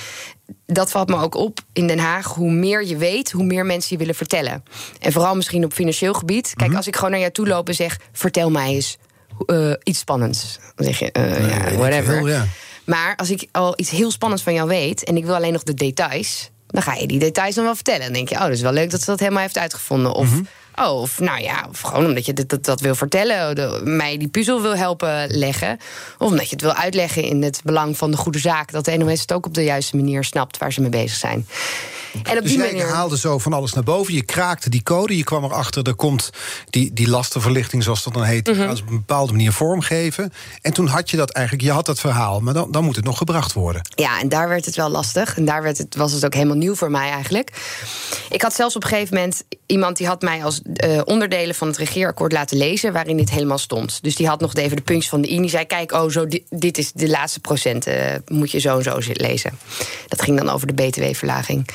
[0.67, 2.27] dat valt me ook op in Den Haag.
[2.27, 4.65] Hoe meer je weet, hoe meer mensen je willen vertellen.
[5.01, 6.53] En vooral misschien op financieel gebied.
[6.57, 7.99] Kijk, als ik gewoon naar jou toe loop en zeg...
[8.13, 8.99] vertel mij eens
[9.83, 10.59] iets spannends.
[10.75, 12.17] Dan zeg je, ja, whatever.
[12.17, 12.47] veel, ja.
[12.89, 15.05] Maar als ik al iets heel spannends van jou weet...
[15.05, 16.51] en ik wil alleen nog de details...
[16.67, 18.01] dan ga je die details dan wel vertellen.
[18.01, 20.13] Dan denk je, oh, dat is wel leuk dat ze dat helemaal heeft uitgevonden.
[20.13, 20.41] Of,
[20.81, 23.55] oh, of nou ja, of gewoon omdat je dat, dat, dat wil vertellen...
[23.55, 25.79] de- mij die puzzel wil helpen leggen.
[26.19, 28.73] Of omdat je het wil uitleggen in het belang van de goede zaak...
[28.73, 31.47] dat de NOS het ook op de juiste manier snapt waar ze mee bezig zijn.
[32.23, 32.89] En op Dus die jij manier...
[32.89, 34.15] haalde zo van alles naar boven.
[34.15, 35.17] Je kraakte die code.
[35.17, 36.31] Je kwam erachter, er komt
[36.71, 38.49] die, die lastenverlichting, zoals dat dan heet.
[38.49, 40.33] gaan ze op een bepaalde manier vormgeven.
[40.61, 42.41] En toen had je dat eigenlijk, je had dat verhaal.
[42.41, 43.83] Maar dan, dan moet het nog gebracht worden.
[43.95, 45.37] Ja, en daar werd het wel lastig.
[45.37, 47.51] En daar werd het, was het ook helemaal nieuw voor mij eigenlijk.
[48.31, 51.69] Ik had zelfs op een gegeven moment iemand die had mij als eh, onderdelen van
[51.69, 54.03] het regeerakkoord laten lezen, waarin dit helemaal stond.
[54.03, 55.41] Dus die had nog even de puntjes van de I.
[55.41, 58.13] Die zei: Kijk, oh, zo, dit, is de laatste procenten.
[58.13, 59.59] eh, moet je zo en zo lezen.
[60.09, 61.69] Dat ging dan over de BTW-verlaging.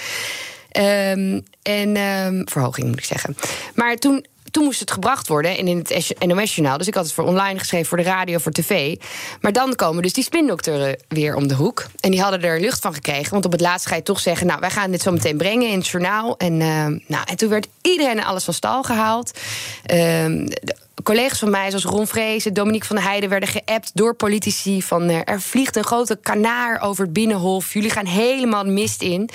[0.69, 3.35] Ehm, en ehm, verhoging moet ik zeggen.
[3.75, 6.78] Maar toen, toen moest het gebracht worden en in het NOS-journaal.
[6.78, 8.95] Dus ik had het voor online geschreven, voor de radio, voor tv.
[9.41, 11.86] Maar dan komen dus die spindoktoren weer om de hoek.
[11.99, 13.32] En die hadden er lucht van gekregen.
[13.32, 14.47] Want op het laatst ga je toch zeggen...
[14.47, 16.38] nou, wij gaan dit zo meteen brengen in het journaal.
[16.38, 19.39] En, ehm, nou, en toen werd iedereen en alles van stal gehaald.
[19.86, 20.47] Ehm,
[21.03, 23.29] collega's van mij, zoals Ron Vrezen, Dominique van der Heijden...
[23.29, 25.09] werden geappt door politici van...
[25.09, 27.73] eh, er vliegt een grote kanaar over het Binnenhof.
[27.73, 29.29] Jullie gaan helemaal de mist in.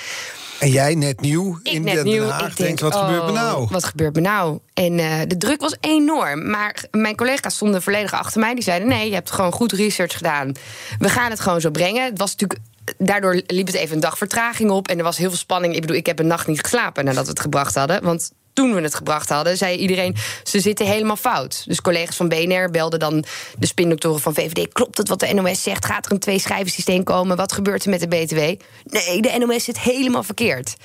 [0.59, 2.29] En jij net nieuw Ik in net Den nieuw.
[2.29, 3.69] Haag ik denkt, denk, wat gebeurt me oh, nou?
[3.71, 4.59] Wat gebeurt me nou?
[4.75, 6.51] En eh, de druk was enorm.
[6.51, 8.55] Maar mijn collega's stonden volledig achter mij.
[8.55, 10.53] Die zeiden, nee, je hebt gewoon goed research gedaan.
[10.99, 12.05] We gaan het gewoon zo brengen.
[12.05, 12.61] Het was natuurlijk
[12.99, 14.89] daardoor liep het even een dag vertraging op.
[14.89, 15.75] En er was heel veel spanning.
[15.75, 18.03] Ik bedoel, ik heb een nacht niet geslapen nadat we het gebracht hadden.
[18.03, 21.63] Want toen we het gebracht hadden, zei iedereen: ze zitten helemaal fout.
[21.67, 23.25] Dus collega's van BNR belden dan
[23.59, 25.85] de spindoktoren van VVD: klopt het wat de NOS zegt?
[25.85, 27.37] Gaat er een twee-schrijvensysteem komen?
[27.37, 28.37] Wat gebeurt er met de BTW?
[28.85, 30.77] Nee, de NOS zit helemaal verkeerd.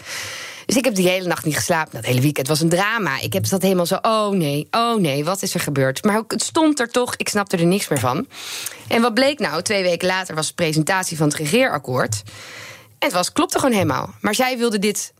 [0.66, 1.92] Dus ik heb die hele nacht niet geslapen.
[1.94, 3.20] Dat hele weekend was een drama.
[3.20, 6.04] Ik heb dat helemaal zo, oh nee, oh nee, wat is er gebeurd?
[6.04, 8.28] Maar het stond er toch, ik snapte er niks meer van.
[8.88, 9.62] En wat bleek nou?
[9.62, 12.22] Twee weken later was de presentatie van het regeerakkoord.
[13.00, 14.14] En het was, klopte gewoon helemaal.
[14.22, 15.14] Maar zij wilden dit,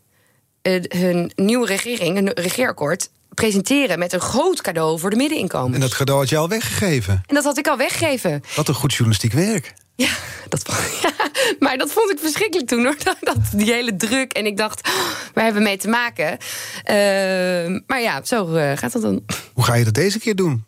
[0.68, 5.74] uh, hun nieuwe regering, een regeerakkoord presenteren met een groot cadeau voor de middeninkomens.
[5.74, 7.22] En dat cadeau had je al weggegeven.
[7.26, 8.42] En dat had ik al weggegeven.
[8.56, 9.74] Wat een goed journalistiek werk.
[9.96, 10.10] Ja,
[10.48, 10.62] dat,
[11.02, 11.12] ja,
[11.58, 12.96] maar dat vond ik verschrikkelijk toen hoor.
[13.20, 14.32] Dat, die hele druk.
[14.32, 14.94] En ik dacht, oh,
[15.34, 16.30] waar hebben we mee te maken?
[16.32, 19.22] Uh, maar ja, zo uh, gaat dat dan.
[19.52, 20.64] Hoe ga je dat deze keer doen?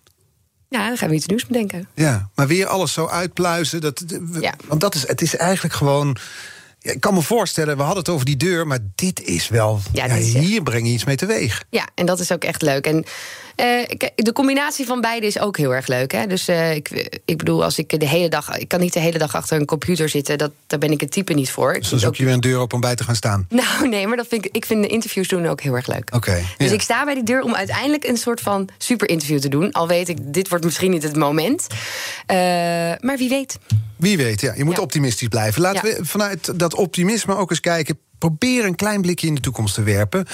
[0.69, 1.89] Ja, dan gaan we iets nieuws bedenken.
[1.95, 3.81] Ja, maar weer alles zo uitpluizen.
[3.81, 4.05] Dat,
[4.41, 4.55] ja.
[4.67, 6.17] Want dat is, het is eigenlijk gewoon
[6.93, 9.81] ik kan me voorstellen, we hadden het over die deur, maar dit is wel.
[9.93, 11.65] Ja, hier breng je iets mee teweeg.
[11.71, 12.87] Ja, en dat is ook echt leuk.
[12.87, 13.05] En
[13.57, 16.13] de combinatie van beide is ook heel erg leuk.
[16.13, 16.27] Hè?
[16.27, 18.59] Dus uh, ik, ik bedoel, als ik de hele dag.
[18.59, 20.39] Ik kan niet de hele dag achter een computer zitten.
[20.39, 21.73] Dat, daar ben ik het type niet voor.
[21.73, 23.47] Dus dan zoek je weer een deur op om bij te gaan staan.
[23.57, 26.15] Nou, nee, maar dat vind ik, ik vind de interviews doen ook heel erg leuk.
[26.15, 26.43] Oké.
[26.57, 29.73] dus ik sta bij die deur om uiteindelijk een soort van super interview te doen.
[29.73, 31.67] Al weet ik, dit wordt misschien niet het moment.
[31.71, 32.37] Uh,
[33.01, 33.59] maar wie weet.
[33.97, 34.53] Wie weet, ja.
[34.57, 34.83] Je moet ja.
[34.83, 35.63] optimistisch blijven.
[35.63, 35.97] Laten ja.
[35.97, 39.83] we vanuit dat optimisme ook eens kijken probeer een klein blikje in de toekomst te
[39.83, 40.27] werpen.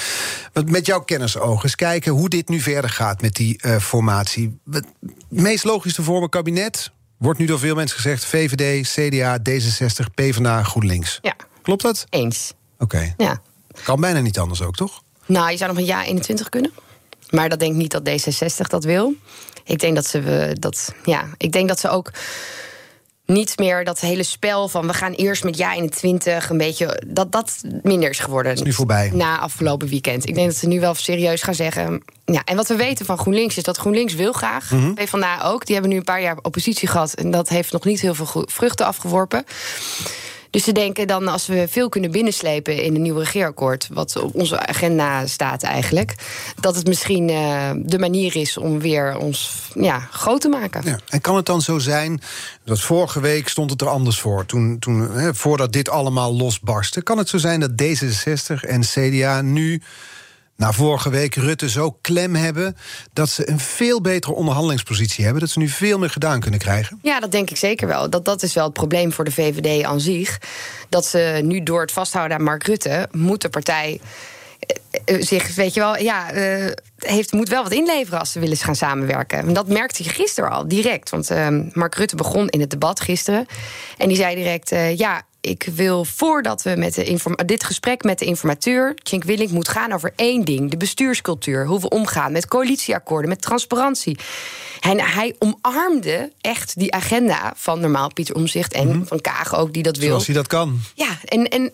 [0.52, 4.58] Want met jouw kennisogen eens kijken hoe dit nu verder gaat met die uh, formatie.
[4.70, 4.86] Het
[5.28, 10.62] meest logisch te vormen kabinet wordt nu door veel mensen gezegd: VVD, CDA, D66, PvdA,
[10.62, 11.18] GroenLinks.
[11.22, 11.36] Ja.
[11.62, 12.04] Klopt dat?
[12.08, 12.52] Eens.
[12.78, 12.96] Oké.
[12.96, 13.14] Okay.
[13.16, 13.40] Ja.
[13.84, 15.02] Kan bijna niet anders ook, toch?
[15.26, 16.72] Nou, je zou nog een jaar 21 kunnen.
[17.30, 19.14] Maar dat denk ik niet dat D66 dat wil.
[19.64, 20.94] Ik denk dat ze dat.
[21.04, 22.10] Ja, ik denk dat ze ook
[23.26, 27.32] niet meer dat hele spel van we gaan eerst met ja 21 een beetje dat
[27.32, 28.52] dat minder is geworden.
[28.52, 29.10] is nu voorbij.
[29.14, 30.28] Na afgelopen weekend.
[30.28, 32.02] Ik denk dat ze nu wel serieus gaan zeggen.
[32.24, 34.70] Ja, en wat we weten van GroenLinks is dat GroenLinks wil graag.
[34.70, 34.94] Mm -hmm.
[34.94, 35.64] PvdA ook.
[35.64, 38.44] Die hebben nu een paar jaar oppositie gehad en dat heeft nog niet heel veel
[38.48, 39.44] vruchten afgeworpen.
[40.52, 44.34] Dus ze denken dan als we veel kunnen binnenslepen in een nieuw regeerakkoord, wat op
[44.34, 46.14] onze agenda staat eigenlijk,
[46.60, 50.82] dat het misschien uh, de manier is om weer ons ja, groot te maken.
[50.84, 50.98] Ja.
[51.08, 52.20] En kan het dan zo zijn
[52.64, 57.02] dat vorige week stond het er anders voor, toen, toen hè, voordat dit allemaal losbarstte,
[57.02, 59.82] kan het zo zijn dat D66 en CDA nu
[60.62, 62.76] na vorige week Rutte zo klem hebben
[63.12, 66.98] dat ze een veel betere onderhandelingspositie hebben, dat ze nu veel meer gedaan kunnen krijgen?
[67.02, 68.10] Ja, dat denk ik zeker wel.
[68.10, 70.40] Dat, dat is wel het probleem voor de VVD aan zich.
[70.88, 74.00] Dat ze nu door het vasthouden aan Mark Rutte, moet de partij
[75.04, 78.76] zich, weet je wel, ja, uh, heeft, moet wel wat inleveren als ze willen gaan
[78.76, 79.38] samenwerken.
[79.38, 81.10] En dat merkte je gisteren al direct.
[81.10, 83.46] Want uh, Mark Rutte begon in het debat gisteren.
[83.98, 88.24] En die zei direct: ja, ik wil voordat we met de dit gesprek met de
[88.24, 91.66] informateur, Tjink Willink, moet gaan over één ding: de bestuurscultuur.
[91.66, 94.18] Hoe we omgaan met coalitieakkoorden, met transparantie.
[94.80, 99.06] En hij omarmde echt die agenda van normaal Pieter Omzicht en mm -hmm.
[99.06, 100.08] van Kaag ook, die dat wil.
[100.08, 100.80] Zoals hij dat kan.
[100.94, 101.72] Ja, en, en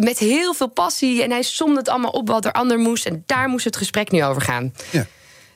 [0.00, 1.22] met heel veel passie.
[1.22, 3.06] En hij somde het allemaal op wat er ander moest.
[3.06, 4.74] En daar moest het gesprek nu over gaan.
[4.90, 5.06] Ja.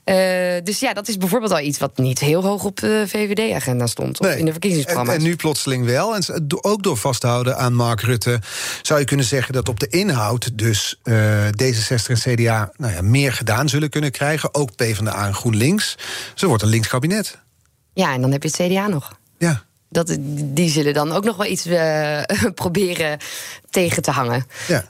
[0.08, 0.14] Uh,
[0.64, 4.20] dus ja, dat is bijvoorbeeld al iets wat niet heel hoog op de VVD-agenda stond.
[4.20, 4.32] Nee.
[4.32, 5.14] Of in de verkiezingsprogramma's.
[5.14, 6.14] En, en, nu plotseling wel.
[6.14, 6.22] En
[6.60, 8.40] ook door vasthouden aan Mark Rutte...
[8.82, 10.58] zou je kunnen zeggen dat op de inhoud...
[10.58, 14.54] dus uh, D66 en CDA nou ja, meer gedaan zullen kunnen krijgen.
[14.54, 15.98] Ook PvdA en GroenLinks.
[16.34, 17.38] Ze wordt een links kabinet.
[17.92, 19.18] Ja, en dan heb je het CDA nog.
[19.38, 19.66] Ja.
[19.90, 22.20] Dat, die zullen dan ook nog wel iets uh,
[22.54, 23.18] proberen
[23.70, 24.46] tegen te hangen.
[24.66, 24.84] Ja.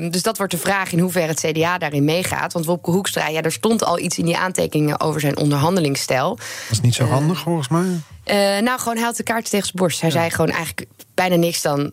[0.00, 2.52] Uh, dus dat wordt de vraag in hoeverre het CDA daarin meegaat.
[2.52, 6.34] Want Wopke Hoekstra, ja, er stond al iets in die aantekeningen over zijn onderhandelingsstijl.
[6.36, 7.80] Dat is niet zo handig, volgens mij.
[7.80, 10.00] Uh, nou, gewoon hij had de kaart tegen zijn borst.
[10.00, 10.16] Hij ja.
[10.16, 11.92] zei gewoon eigenlijk bijna niks dan...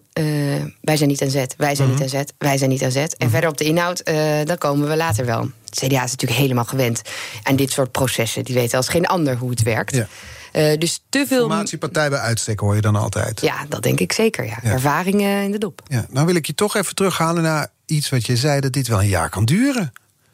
[0.82, 1.98] wij zijn niet aan zet, wij zijn Mhm.
[1.98, 3.18] niet aan zet, wij zijn niet aan zet.
[3.18, 4.04] En verder op de inhoud,
[4.44, 5.50] dan komen we later wel.
[5.70, 7.02] Het CDA is natuurlijk helemaal gewend
[7.44, 8.44] aan dit soort processen.
[8.44, 9.96] Die weten als geen ander hoe het werkt.
[9.96, 10.08] Ja.
[10.54, 11.40] Uh, dus te veel.
[11.40, 13.42] Formatiepartij bij uitstek hoor je dan altijd.
[13.42, 14.46] Ja, dat denk ik zeker.
[14.46, 14.60] Ja.
[14.64, 14.72] Ja.
[14.72, 15.82] Ervaringen in de dop.
[15.88, 18.60] Ja, nou wil ik je toch even terughalen naar iets wat je zei...
[18.60, 19.92] dat dit wel een jaar kan duren.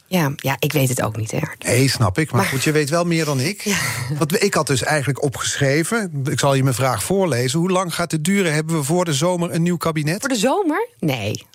[0.07, 1.39] Ja, ja ik weet het ook niet, hè.
[1.59, 2.31] Nee, snap ik.
[2.31, 3.61] Maar, Maar- goed, je weet wel meer dan ik.
[3.61, 3.77] Ja.
[4.17, 6.21] Want ik had dus eigenlijk opgeschreven...
[6.25, 7.59] ik zal je mijn vraag voorlezen.
[7.59, 8.53] Hoe lang gaat het duren?
[8.53, 10.19] Hebben we voor de zomer een nieuw kabinet?
[10.19, 10.87] Voor de zomer?
[10.99, 11.45] Nee.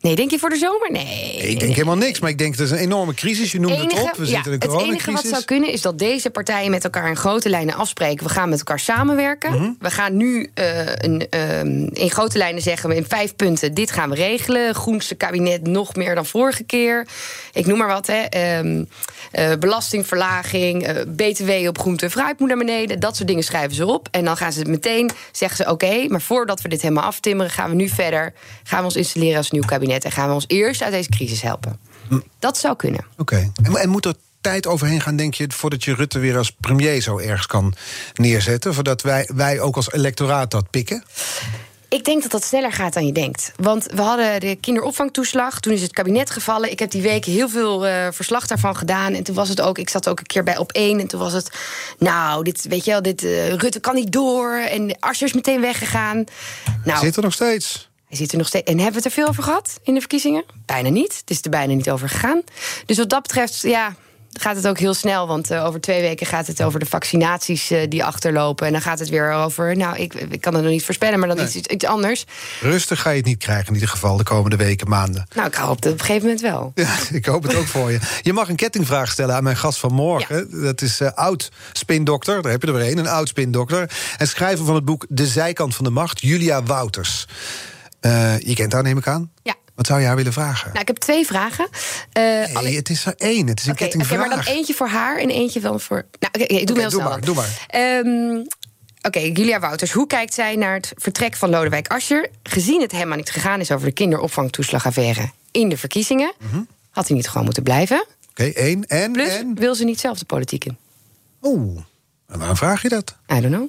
[0.00, 0.90] Nee, denk je voor de zomer?
[0.90, 1.36] Nee.
[1.36, 3.52] Ik denk helemaal niks, maar ik denk dat is een enorme crisis.
[3.52, 5.22] Je noemt enige, het op, we ja, zitten in een het enige coronacrisis.
[5.22, 8.26] wat zou kunnen is dat deze partijen met elkaar in grote lijnen afspreken.
[8.26, 9.52] We gaan met elkaar samenwerken.
[9.52, 9.70] Mhm.
[9.78, 13.90] We gaan nu eh, een, ehm, in grote lijnen zeggen we in vijf punten: dit
[13.90, 14.74] gaan we regelen.
[14.74, 17.06] Groenste kabinet nog meer dan vorige keer.
[17.52, 18.06] Ik noem maar wat.
[18.06, 18.22] Hè.
[18.22, 18.84] Ehm,
[19.32, 23.00] eh, belastingverlaging, eh, BTW op groente en fruit moet naar beneden.
[23.00, 24.08] Dat soort dingen schrijven ze op.
[24.10, 27.70] En dan gaan ze meteen zeggen ze: oké, maar voordat we dit helemaal aftimmeren, gaan
[27.70, 28.32] we nu verder.
[28.62, 31.42] Gaan we ons installeren als nieuw kabinet en gaan we ons eerst uit deze crisis
[31.42, 31.78] helpen.
[32.38, 33.04] Dat zou kunnen.
[33.16, 33.50] Oké.
[33.62, 37.00] En, en moet er tijd overheen gaan, denk je, voordat je Rutte weer als premier
[37.00, 37.74] zo ergens kan
[38.14, 38.74] neerzetten?
[38.74, 41.04] Voordat wij, wij ook als electoraat dat pikken?
[41.88, 43.52] Ik denk dat dat sneller gaat dan je denkt.
[43.56, 45.60] Want we hadden de kinderopvangtoeslag.
[45.60, 46.70] Toen is het kabinet gevallen.
[46.70, 49.14] Ik heb die week heel veel eh, verslag daarvan gedaan.
[49.14, 49.78] En toen was het ook.
[49.78, 51.00] Ik zat ook een keer bij op één.
[51.00, 51.50] En toen was het.
[51.98, 54.54] Nou, dit, weet je wel, dit, eh, Rutte kan niet door.
[54.54, 56.24] En Asscher is meteen weggegaan.
[56.84, 57.88] Nou, Zit er nog steeds?
[58.16, 58.64] Zit er nog steeds.
[58.70, 60.44] En hebben we het er veel over gehad in de verkiezingen?
[60.66, 61.16] Bijna niet.
[61.20, 62.42] Het is er bijna niet over gegaan.
[62.86, 63.94] Dus wat dat betreft, ja.
[64.40, 67.70] Gaat het ook heel snel, want eh, over twee weken gaat het over de vaccinaties
[67.70, 68.66] eh, die achterlopen.
[68.66, 69.76] En dan gaat het weer over.
[69.76, 71.46] Nou, ik, ik kan het nog niet voorspellen, maar dan Nee.
[71.46, 72.24] is iets, iets anders.
[72.60, 75.26] Rustig ga je het niet krijgen in ieder geval de komende weken, maanden.
[75.34, 76.72] Nou, ik hoop dat op een gegeven moment wel.
[76.74, 77.98] Ja, ik hoop het ook voor je.
[78.22, 80.62] Je mag een kettingvraag stellen aan mijn gast van morgen.
[80.62, 83.90] Dat is eh, oud-spindokter, daar heb je er weer een, een oud-spindokter.
[84.16, 87.26] En schrijver van het boek De Zijkant van de Macht, Julia Wouters.
[88.00, 89.32] Eh, je kent haar, neem ik aan?
[89.42, 89.54] Ja.
[89.74, 90.68] Wat zou je haar willen vragen?
[90.68, 91.68] Nou, ik heb twee vragen.
[92.12, 92.22] Eh,
[92.62, 93.46] nee, het is er één.
[93.46, 94.18] Het is een kettingvraag.
[94.18, 96.04] maar dan eentje voor haar en eentje dan voor.
[96.18, 97.10] Nou, oké, oké, doe Oké, me heel doe snel.
[97.10, 97.64] maar, doe maar.
[97.66, 98.44] Ehm,
[99.02, 102.28] Oké, Julia Wouters, hoe kijkt zij naar het vertrek van Lodewijk Asscher...
[102.42, 106.32] gezien het helemaal niet gegaan is over de kinderopvangtoeslagaffaire in de verkiezingen?
[106.90, 108.06] Had hij niet gewoon moeten blijven?
[108.30, 108.86] Oké, één.
[108.86, 109.54] En, Plus, en?
[109.54, 110.76] wil ze niet zelf de politiek in?
[111.42, 111.80] Oeh,
[112.28, 113.16] en waarom vraag je dat?
[113.32, 113.68] I don't know.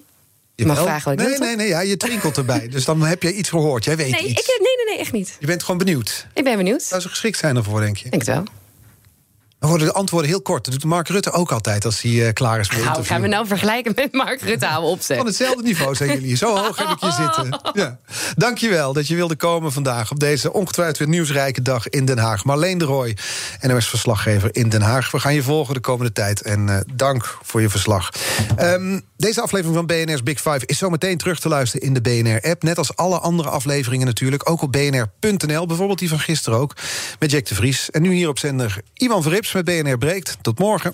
[0.57, 2.67] Je mag vragen wat ik nee, nee, nee, ja, je twinkelt erbij.
[2.73, 3.83] dus dan heb je iets gehoord.
[3.83, 4.47] Jij weet Nee, ik, iets.
[4.47, 5.35] nee, nee, nee, echt niet.
[5.39, 6.27] Je bent gewoon benieuwd.
[6.33, 6.83] Ik ben benieuwd.
[6.83, 8.05] Zou ze geschikt zijn ervoor, denk je?
[8.05, 8.43] Ik denk het wel.
[9.59, 10.65] Dan worden de antwoorden heel kort.
[10.65, 13.11] Dat doet Mark Rutte ook altijd als hij eh, klaar is met Nou, interview.
[13.13, 14.65] gaan we nou vergelijken met Mark Rutte?
[14.65, 15.17] Hou op, zeg.
[15.17, 16.35] Van hetzelfde niveau zijn jullie.
[16.35, 17.61] Zo hoog heb ik je zitten.
[17.73, 17.99] Ja.
[18.35, 22.43] Dankjewel dat je wilde komen vandaag op deze ongetwijfeld weer nieuwsrijke dag in Den Haag.
[22.45, 23.17] Marleen de Rooij,
[23.61, 25.11] NOS-verslaggever in Den Haag.
[25.11, 28.09] We gaan je volgen de komende tijd en eh, dank voor je verslag.
[28.57, 32.01] Ehm, deze aflevering van BNR's Big Five is zo meteen terug te luisteren in de
[32.01, 32.63] BNR-app.
[32.63, 34.49] Net als alle andere afleveringen natuurlijk.
[34.49, 36.76] Ook op bnr.nl, bijvoorbeeld die van gisteren ook.
[37.20, 37.91] Met Jack de Vries.
[37.91, 40.38] En nu hier op zender Ivan Verrips met BNR Breekt.
[40.41, 40.93] Tot morgen.